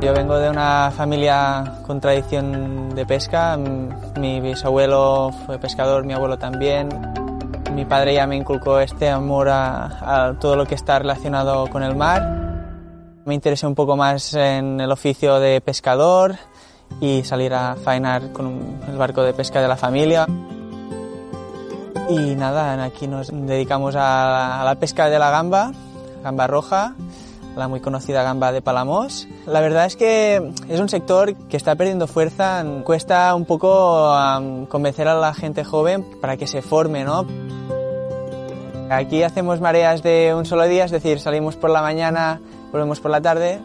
Yo 0.00 0.14
vengo 0.14 0.38
de 0.38 0.48
una 0.48 0.90
familia 0.96 1.74
con 1.86 2.00
tradición 2.00 2.94
de 2.94 3.04
pesca. 3.04 3.58
Mi 4.18 4.40
bisabuelo 4.40 5.30
fue 5.44 5.58
pescador, 5.58 6.06
mi 6.06 6.14
abuelo 6.14 6.38
también. 6.38 6.88
Mi 7.74 7.84
padre 7.84 8.14
ya 8.14 8.26
me 8.26 8.34
inculcó 8.34 8.80
este 8.80 9.10
amor 9.10 9.50
a, 9.50 10.34
todo 10.40 10.56
lo 10.56 10.64
que 10.64 10.74
está 10.74 10.98
relacionado 10.98 11.66
con 11.68 11.82
el 11.82 11.94
mar. 11.96 12.22
Me 13.26 13.34
interesé 13.34 13.66
un 13.66 13.74
poco 13.74 13.94
más 13.94 14.32
en 14.32 14.80
el 14.80 14.90
oficio 14.90 15.38
de 15.38 15.60
pescador 15.60 16.36
y 16.98 17.22
salir 17.22 17.52
a 17.52 17.76
faenar 17.76 18.32
con 18.32 18.80
el 18.88 18.96
barco 18.96 19.22
de 19.22 19.34
pesca 19.34 19.60
de 19.60 19.68
la 19.68 19.76
familia. 19.76 20.26
Y 22.08 22.34
nada, 22.36 22.82
aquí 22.82 23.06
nos 23.06 23.28
dedicamos 23.30 23.96
a 23.98 24.62
la 24.64 24.76
pesca 24.76 25.10
de 25.10 25.18
la 25.18 25.30
gamba, 25.30 25.72
gamba 26.22 26.46
roja, 26.46 26.94
la 27.56 27.68
muy 27.68 27.80
conocida 27.80 28.22
gamba 28.22 28.52
de 28.52 28.62
Palamos. 28.62 29.28
La 29.46 29.60
verdad 29.60 29.86
es 29.86 29.96
que 29.96 30.52
es 30.68 30.80
un 30.80 30.88
sector 30.88 31.34
que 31.34 31.56
está 31.56 31.74
perdiendo 31.74 32.06
fuerza, 32.06 32.64
cuesta 32.84 33.34
un 33.34 33.44
poco 33.44 34.14
convencer 34.68 35.08
a 35.08 35.14
la 35.14 35.34
gente 35.34 35.64
joven 35.64 36.04
para 36.20 36.36
que 36.36 36.46
se 36.46 36.62
forme, 36.62 37.04
¿no? 37.04 37.26
Aquí 38.90 39.22
hacemos 39.22 39.60
mareas 39.60 40.02
de 40.02 40.34
un 40.34 40.46
solo 40.46 40.66
día, 40.66 40.84
es 40.84 40.90
decir, 40.90 41.20
salimos 41.20 41.56
por 41.56 41.70
la 41.70 41.80
mañana, 41.80 42.40
volvemos 42.72 43.00
por 43.00 43.10
la 43.10 43.20
tarde. 43.20 43.60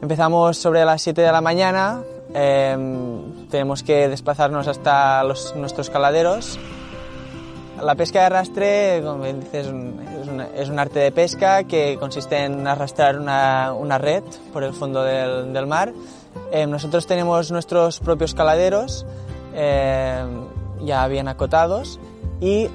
Empezamos 0.00 0.58
sobre 0.58 0.84
las 0.84 1.02
7 1.02 1.20
de 1.20 1.32
la 1.32 1.40
mañana, 1.40 2.02
em, 2.32 3.48
tenemos 3.48 3.82
que 3.82 4.08
desplazarnos 4.08 4.68
hasta 4.68 5.22
nuestros 5.56 5.90
caladeros 5.90 6.58
la 7.82 7.94
pesca 7.94 8.20
de 8.20 8.26
arrastre, 8.26 9.02
como 9.04 9.24
dices, 9.24 9.66
es 10.54 10.68
un, 10.68 10.78
arte 10.78 11.00
de 11.00 11.12
pesca 11.12 11.64
que 11.64 11.96
consiste 11.98 12.44
en 12.44 12.66
arrastrar 12.66 13.18
una, 13.18 13.98
red 13.98 14.22
por 14.52 14.64
el 14.64 14.72
fondo 14.72 15.02
del, 15.02 15.66
mar. 15.66 15.92
Eh, 16.52 16.66
nosotros 16.66 17.06
tenemos 17.06 17.50
nuestros 17.50 18.00
propios 18.00 18.34
caladeros 18.34 19.06
eh, 19.54 20.24
ya 20.82 21.06
bien 21.08 21.28
acotados 21.28 21.98
y 22.40 22.68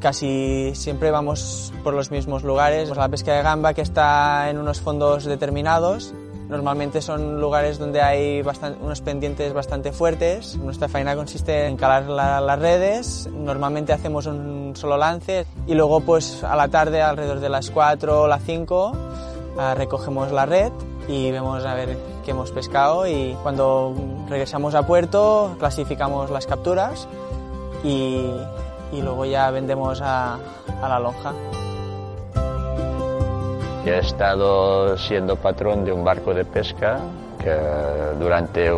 casi 0.00 0.72
siempre 0.74 1.10
vamos 1.10 1.72
por 1.84 1.94
los 1.94 2.10
mismos 2.10 2.42
lugares. 2.42 2.88
La 2.90 3.08
pesca 3.08 3.34
de 3.34 3.42
gamba 3.42 3.74
que 3.74 3.82
está 3.82 4.50
en 4.50 4.58
unos 4.58 4.80
fondos 4.80 5.24
determinados 5.24 6.12
Normalmente 6.52 7.00
son 7.00 7.40
lugares 7.40 7.78
donde 7.78 8.02
hay 8.02 8.44
unos 8.82 9.00
pendientes 9.00 9.54
bastante 9.54 9.90
fuertes. 9.90 10.56
Nuestra 10.56 10.86
faena 10.86 11.16
consiste 11.16 11.66
en 11.66 11.78
calar 11.78 12.10
las 12.10 12.58
redes. 12.58 13.26
Normalmente 13.32 13.94
hacemos 13.94 14.26
un 14.26 14.74
solo 14.76 14.98
lance 14.98 15.46
y 15.66 15.72
luego 15.72 16.02
pues 16.02 16.44
a 16.44 16.54
la 16.54 16.68
tarde, 16.68 17.00
alrededor 17.00 17.40
de 17.40 17.48
las 17.48 17.70
4 17.70 18.24
o 18.24 18.26
las 18.26 18.42
5, 18.44 18.92
ah, 19.56 19.74
recogemos 19.74 20.30
la 20.30 20.44
red 20.44 20.72
y 21.08 21.30
vemos 21.30 21.64
a 21.64 21.72
ver 21.72 21.96
qué 22.22 22.32
hemos 22.32 22.50
pescado 22.50 23.06
y 23.06 23.34
cuando 23.42 23.94
regresamos 24.28 24.74
a 24.74 24.86
puerto 24.86 25.56
clasificamos 25.58 26.28
las 26.28 26.46
capturas 26.46 27.08
y, 27.82 28.30
luego 28.92 29.24
ya 29.24 29.50
vendemos 29.50 30.02
a 30.02 30.36
la 30.82 30.98
lonja. 30.98 31.32
He 33.84 33.98
estado 33.98 34.96
siendo 34.96 35.36
patrón 35.36 35.84
de 35.84 35.92
un 35.92 36.04
barco 36.04 36.32
de 36.32 36.44
pesca 36.44 37.00
que 37.42 37.52
durante 38.18 38.70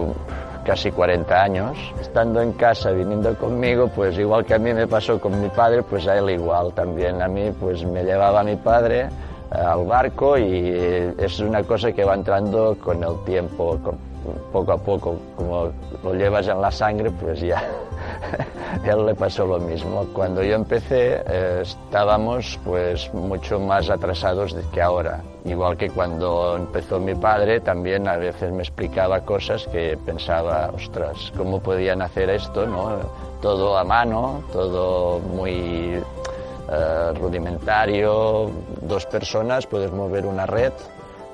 casi 0.64 0.90
40 0.90 1.42
años. 1.42 1.76
Estando 2.00 2.40
en 2.40 2.52
casa, 2.52 2.90
viniendo 2.90 3.36
conmigo, 3.36 3.88
pues 3.94 4.18
igual 4.18 4.44
que 4.44 4.54
a 4.54 4.58
mí 4.58 4.72
me 4.72 4.86
pasó 4.86 5.20
con 5.20 5.40
mi 5.40 5.48
padre, 5.50 5.82
pues 5.82 6.06
a 6.08 6.16
él 6.18 6.30
igual 6.30 6.72
también. 6.72 7.22
A 7.22 7.28
mí 7.28 7.52
pues 7.58 7.84
me 7.84 8.02
llevaba 8.02 8.42
mi 8.42 8.56
padre 8.56 9.02
eh, 9.02 9.08
al 9.54 9.84
barco 9.84 10.38
y 10.38 11.14
es 11.18 11.38
una 11.40 11.62
cosa 11.62 11.92
que 11.92 12.04
va 12.04 12.14
entrando 12.14 12.76
con 12.82 13.04
el 13.04 13.22
tiempo, 13.24 13.78
poco 14.52 14.72
a 14.72 14.78
poco, 14.78 15.16
como 15.36 15.70
lo 16.02 16.14
llevas 16.14 16.48
en 16.48 16.60
la 16.60 16.70
sangre, 16.70 17.10
pues 17.10 17.40
ya 17.40 17.62
él 18.84 19.06
le 19.06 19.14
pasó 19.14 19.46
lo 19.46 19.58
mismo. 19.58 20.06
Cuando 20.12 20.42
yo 20.42 20.54
empecé 20.54 21.22
eh, 21.26 21.60
estábamos 21.62 22.58
pues 22.64 23.12
mucho 23.14 23.58
más 23.60 23.90
atrasados 23.90 24.54
que 24.72 24.82
ahora. 24.82 25.22
Igual 25.44 25.76
que 25.76 25.90
cuando 25.90 26.56
empezó 26.56 26.98
mi 26.98 27.14
padre, 27.14 27.60
también 27.60 28.08
a 28.08 28.16
veces 28.16 28.50
me 28.52 28.62
explicaba 28.62 29.20
cosas 29.20 29.66
que 29.68 29.98
pensaba, 30.04 30.70
ostras, 30.74 31.32
¿cómo 31.36 31.60
podían 31.60 32.02
hacer 32.02 32.30
esto? 32.30 32.66
¿no? 32.66 32.98
Todo 33.42 33.76
a 33.76 33.84
mano, 33.84 34.42
todo 34.52 35.18
muy 35.18 36.02
eh, 36.70 37.12
rudimentario, 37.14 38.50
dos 38.80 39.04
personas, 39.06 39.66
puedes 39.66 39.92
mover 39.92 40.24
una 40.24 40.46
red 40.46 40.72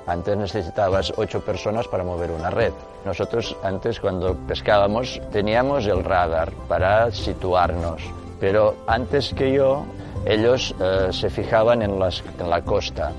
antes 0.07 0.37
necesitabas 0.37 1.13
ocho 1.17 1.41
personas 1.41 1.87
para 1.87 2.03
mover 2.03 2.31
una 2.31 2.49
red. 2.49 2.73
Nosotros 3.05 3.55
antes 3.63 3.99
cuando 3.99 4.35
pescábamos 4.47 5.21
teníamos 5.31 5.85
el 5.87 6.03
radar 6.03 6.51
para 6.67 7.11
situarnos, 7.11 8.01
pero 8.39 8.75
antes 8.87 9.33
que 9.33 9.53
yo 9.53 9.85
ellos 10.25 10.75
eh, 10.79 11.07
se 11.11 11.29
fijaban 11.29 11.81
en, 11.81 11.99
la 11.99 12.61
costa. 12.61 13.11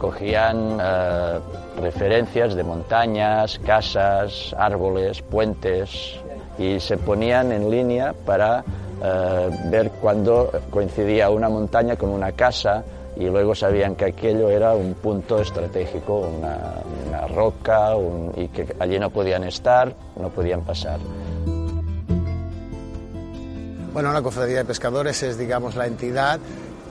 Cogían 0.00 0.78
eh, 0.80 1.38
referencias 1.80 2.54
de 2.54 2.62
montañas, 2.62 3.58
casas, 3.60 4.54
árboles, 4.56 5.22
puentes 5.22 6.16
y 6.58 6.78
se 6.78 6.98
ponían 6.98 7.50
en 7.52 7.70
línea 7.70 8.14
para 8.24 8.64
eh, 9.02 9.50
ver 9.66 9.90
cuándo 10.00 10.52
coincidía 10.70 11.30
una 11.30 11.48
montaña 11.48 11.96
con 11.96 12.10
una 12.10 12.32
casa 12.32 12.84
y 13.16 13.24
luego 13.26 13.54
sabían 13.54 13.94
que 13.94 14.06
aquello 14.06 14.50
era 14.50 14.74
un 14.74 14.94
punto 14.94 15.40
estratégico, 15.40 16.20
una, 16.20 17.26
roca 17.28 17.90
y 18.36 18.48
que 18.48 18.74
allí 18.78 18.98
no 18.98 19.10
podían 19.10 19.44
estar, 19.44 19.94
no 20.20 20.28
podían 20.28 20.62
pasar. 20.62 20.98
Bueno, 23.92 24.12
la 24.12 24.22
Cofradía 24.22 24.58
de 24.58 24.64
Pescadores 24.64 25.22
es, 25.22 25.38
digamos, 25.38 25.76
la 25.76 25.86
entidad 25.86 26.40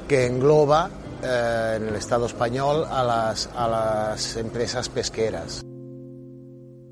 que 0.08 0.26
engloba 0.26 0.90
eh, 1.22 1.74
en 1.78 1.90
el 1.90 1.96
Estado 1.96 2.26
español 2.26 2.86
a 2.90 3.04
las, 3.04 3.50
a 3.56 3.68
las 3.68 4.38
empresas 4.38 4.90
pesqueras. 4.90 5.62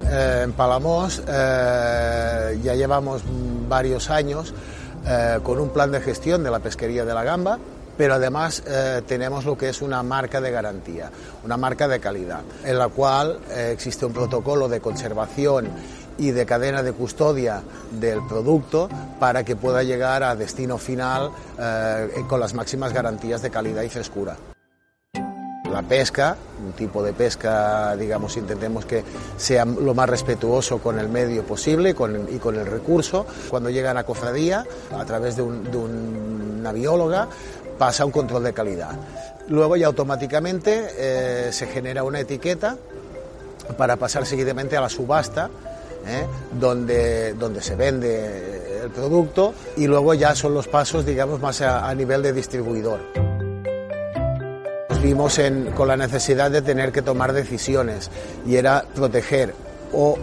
Eh, 0.03 0.41
en 0.43 0.51
Palamos 0.53 1.23
eh, 1.27 2.59
ya 2.61 2.75
llevamos 2.75 3.23
varios 3.69 4.09
años 4.09 4.53
con 5.41 5.59
un 5.59 5.69
plan 5.69 5.91
de 5.91 5.99
gestión 5.99 6.43
de 6.43 6.51
la 6.51 6.59
pesquería 6.59 7.03
de 7.03 7.13
la 7.15 7.23
gamba 7.23 7.57
pero 8.01 8.15
además 8.15 8.63
eh, 8.65 9.03
tenemos 9.05 9.45
lo 9.45 9.55
que 9.55 9.69
es 9.69 9.79
una 9.79 10.01
marca 10.01 10.41
de 10.41 10.49
garantía, 10.49 11.11
una 11.43 11.55
marca 11.55 11.87
de 11.87 11.99
calidad, 11.99 12.41
en 12.65 12.79
la 12.79 12.87
cual 12.87 13.37
eh, 13.51 13.69
existe 13.71 14.07
un 14.07 14.11
protocolo 14.11 14.67
de 14.67 14.79
conservación 14.79 15.69
y 16.17 16.31
de 16.31 16.43
cadena 16.47 16.81
de 16.81 16.93
custodia 16.93 17.61
del 17.91 18.25
producto 18.25 18.89
para 19.19 19.43
que 19.43 19.55
pueda 19.55 19.83
llegar 19.83 20.23
a 20.23 20.35
destino 20.35 20.79
final 20.79 21.29
eh, 21.59 22.07
con 22.27 22.39
las 22.39 22.55
máximas 22.55 22.91
garantías 22.91 23.43
de 23.43 23.51
calidad 23.51 23.83
y 23.83 23.89
frescura. 23.89 24.35
La 25.71 25.83
pesca, 25.83 26.35
un 26.65 26.73
tipo 26.73 27.03
de 27.03 27.13
pesca, 27.13 27.95
digamos, 27.95 28.35
intentemos 28.35 28.85
que 28.85 29.03
sea 29.37 29.63
lo 29.63 29.93
más 29.93 30.09
respetuoso 30.09 30.79
con 30.79 30.97
el 30.99 31.07
medio 31.07 31.43
posible 31.43 31.91
y 31.91 31.93
con 31.93 32.55
el 32.55 32.65
recurso. 32.65 33.25
Cuando 33.49 33.69
llegan 33.69 33.95
a 33.95 34.03
cofradía, 34.03 34.65
a 34.91 35.05
través 35.05 35.37
de, 35.37 35.43
de 35.43 35.77
una 36.61 36.71
bióloga, 36.73 37.29
pasa 37.81 38.05
un 38.05 38.11
control 38.11 38.43
de 38.43 38.53
calidad. 38.53 38.91
Luego 39.47 39.75
ya 39.75 39.87
automáticamente 39.87 40.85
eh, 40.99 41.49
se 41.51 41.65
genera 41.65 42.03
una 42.03 42.19
etiqueta 42.19 42.77
para 43.75 43.95
pasar 43.95 44.23
seguidamente 44.27 44.77
a 44.77 44.81
la 44.81 44.87
subasta, 44.87 45.49
¿eh? 46.05 46.27
donde, 46.51 47.33
donde 47.33 47.59
se 47.59 47.75
vende 47.75 48.83
el 48.83 48.91
producto 48.91 49.55
y 49.77 49.87
luego 49.87 50.13
ya 50.13 50.35
son 50.35 50.53
los 50.53 50.67
pasos, 50.67 51.07
digamos, 51.07 51.39
más 51.39 51.61
a, 51.61 51.91
nivel 51.95 52.21
de 52.21 52.33
distribuidor. 52.33 52.99
Nos 54.87 55.01
vimos 55.01 55.41
con 55.73 55.87
la 55.87 55.97
necesidad 55.97 56.51
de 56.51 56.61
tener 56.61 56.91
que 56.91 57.01
tomar 57.01 57.33
decisiones 57.33 58.11
y 58.45 58.57
era 58.57 58.85
proteger 58.93 59.55
o 59.91 60.19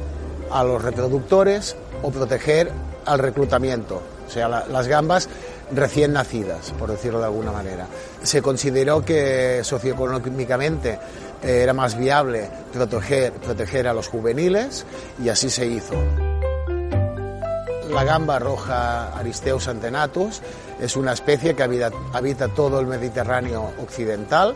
a 0.52 0.62
los 0.62 0.80
reproductores 0.80 1.74
o 2.04 2.12
proteger 2.12 2.70
al 3.04 3.18
reclutamiento. 3.18 4.00
O 4.28 4.30
sea, 4.30 4.46
las 4.46 4.86
gambas 4.86 5.28
recién 5.72 6.12
nacidas, 6.12 6.72
por 6.78 6.90
decirlo 6.90 7.18
de 7.18 7.26
alguna 7.26 7.52
manera. 7.52 7.86
Se 8.22 8.42
consideró 8.42 9.04
que 9.04 9.60
socioeconómicamente 9.62 10.98
eh, 11.42 11.60
era 11.62 11.72
más 11.72 11.96
viable 11.96 12.48
proteger, 12.72 13.88
a 13.88 13.92
los 13.92 14.08
juveniles 14.08 14.84
y 15.22 15.28
así 15.28 15.50
se 15.50 15.66
hizo. 15.66 15.94
La 17.90 18.04
gamba 18.04 18.38
roja 18.38 19.16
Aristeus 19.16 19.66
antenatus 19.68 20.42
es 20.78 20.94
una 20.96 21.12
especie 21.12 21.54
que 21.54 21.62
habita, 21.62 22.48
todo 22.48 22.80
el 22.80 22.86
Mediterráneo 22.86 23.72
occidental, 23.82 24.54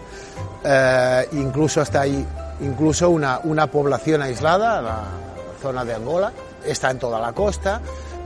eh, 0.63 1.29
incluso 1.33 1.81
hasta 1.81 2.03
ahí, 2.03 2.27
incluso 2.61 3.09
una, 3.11 3.41
una 3.45 3.67
población 3.67 4.23
aislada, 4.23 4.83
la 4.83 5.05
zona 5.61 5.85
de 5.85 5.95
Angola, 5.95 6.33
está 6.65 6.91
en 6.91 6.99
toda 6.99 7.19
la 7.19 7.33
costa, 7.33 7.81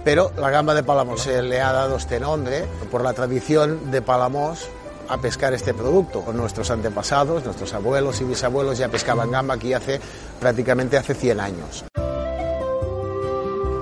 pero 0.06 0.30
la 0.36 0.50
gamba 0.50 0.72
de 0.72 0.84
Palamos 0.84 1.22
se 1.22 1.42
le 1.42 1.60
ha 1.60 1.72
dado 1.72 1.96
este 1.96 2.20
nombre 2.20 2.64
por 2.92 3.02
la 3.02 3.12
tradición 3.12 3.90
de 3.90 4.02
Palamos 4.02 4.68
a 5.08 5.18
pescar 5.18 5.52
este 5.52 5.74
producto. 5.74 6.22
Nuestros 6.32 6.70
antepasados, 6.70 7.44
nuestros 7.44 7.74
abuelos 7.74 8.20
y 8.20 8.24
bisabuelos 8.24 8.78
ya 8.78 8.88
pescaban 8.88 9.32
gamba 9.32 9.54
aquí 9.54 9.74
hace 9.74 10.00
prácticamente 10.38 10.96
hace 10.96 11.12
100 11.12 11.40
años. 11.40 11.84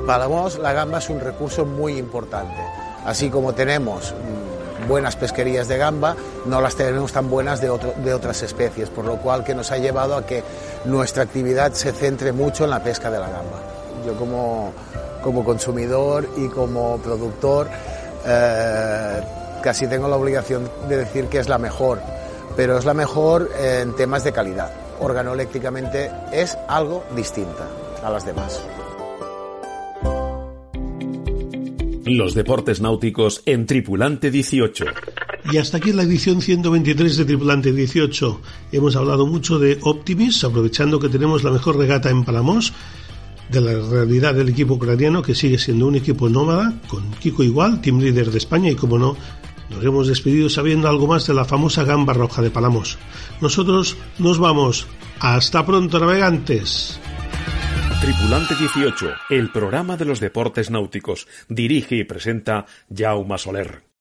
Para 0.06 0.26
vos 0.26 0.58
la 0.58 0.72
gamba 0.72 0.96
es 0.96 1.10
un 1.10 1.20
recurso 1.20 1.66
muy 1.66 1.98
importante. 1.98 2.62
Así 3.04 3.28
como 3.28 3.52
tenemos 3.52 4.14
mm, 4.14 4.88
buenas 4.88 5.16
pesquerías 5.16 5.68
de 5.68 5.76
gamba, 5.76 6.16
no 6.46 6.62
las 6.62 6.74
tenemos 6.74 7.12
tan 7.12 7.28
buenas 7.28 7.60
de, 7.60 7.68
de 8.02 8.14
otras 8.14 8.42
especies, 8.42 8.88
por 8.88 9.04
lo 9.04 9.18
cual 9.18 9.44
que 9.44 9.54
nos 9.54 9.70
ha 9.72 9.76
llevado 9.76 10.16
a 10.16 10.24
que 10.24 10.42
nuestra 10.86 11.22
actividad 11.22 11.74
se 11.74 11.92
centre 11.92 12.32
mucho 12.32 12.64
en 12.64 12.70
la 12.70 12.82
pesca 12.82 13.10
de 13.10 13.18
la 13.18 13.28
gamba. 13.28 13.60
Yo 14.06 14.14
como, 14.14 14.72
como 15.24 15.42
consumidor 15.42 16.28
y 16.36 16.48
como 16.48 16.98
productor 16.98 17.68
eh, 18.26 19.20
casi 19.62 19.86
tengo 19.88 20.06
la 20.06 20.16
obligación 20.16 20.70
de 20.88 20.98
decir 20.98 21.24
que 21.26 21.38
es 21.38 21.48
la 21.48 21.56
mejor, 21.56 22.00
pero 22.54 22.78
es 22.78 22.84
la 22.84 22.92
mejor 22.92 23.50
en 23.58 23.96
temas 23.96 24.22
de 24.22 24.32
calidad. 24.32 24.70
Organoléctricamente 25.00 26.10
es 26.30 26.56
algo 26.68 27.02
distinta 27.16 27.68
a 28.04 28.10
las 28.10 28.26
demás. 28.26 28.62
Los 32.04 32.34
deportes 32.34 32.82
náuticos 32.82 33.42
en 33.46 33.64
Tripulante 33.64 34.30
18. 34.30 34.84
Y 35.52 35.56
hasta 35.56 35.78
aquí 35.78 35.92
la 35.92 36.02
edición 36.02 36.42
123 36.42 37.16
de 37.16 37.24
Tripulante 37.24 37.72
18. 37.72 38.40
Hemos 38.72 38.96
hablado 38.96 39.26
mucho 39.26 39.58
de 39.58 39.78
Optimis, 39.82 40.44
aprovechando 40.44 41.00
que 41.00 41.08
tenemos 41.08 41.44
la 41.44 41.50
mejor 41.50 41.78
regata 41.78 42.10
en 42.10 42.24
Palamos, 42.24 42.74
de 43.50 43.60
la 43.60 43.72
realidad 43.88 44.34
del 44.34 44.48
equipo 44.48 44.74
ucraniano, 44.74 45.22
que 45.22 45.34
sigue 45.34 45.58
siendo 45.58 45.86
un 45.86 45.96
equipo 45.96 46.28
nómada, 46.28 46.72
con 46.88 47.10
Kiko 47.12 47.42
Igual, 47.42 47.80
team 47.80 48.00
leader 48.00 48.30
de 48.30 48.38
España, 48.38 48.70
y 48.70 48.74
como 48.74 48.98
no, 48.98 49.16
nos 49.70 49.84
hemos 49.84 50.06
despedido 50.06 50.48
sabiendo 50.48 50.88
algo 50.88 51.06
más 51.06 51.26
de 51.26 51.34
la 51.34 51.44
famosa 51.44 51.84
gamba 51.84 52.12
roja 52.12 52.42
de 52.42 52.50
Palamos. 52.50 52.98
Nosotros 53.40 53.96
nos 54.18 54.38
vamos. 54.38 54.86
Hasta 55.20 55.64
pronto, 55.64 55.98
navegantes. 55.98 57.00
Tripulante 58.00 58.54
18, 58.54 59.06
el 59.30 59.50
programa 59.50 59.96
de 59.96 60.04
los 60.04 60.20
deportes 60.20 60.70
náuticos. 60.70 61.26
Dirige 61.48 61.96
y 61.96 62.04
presenta 62.04 62.66
Jaume 62.94 63.38
Soler. 63.38 63.93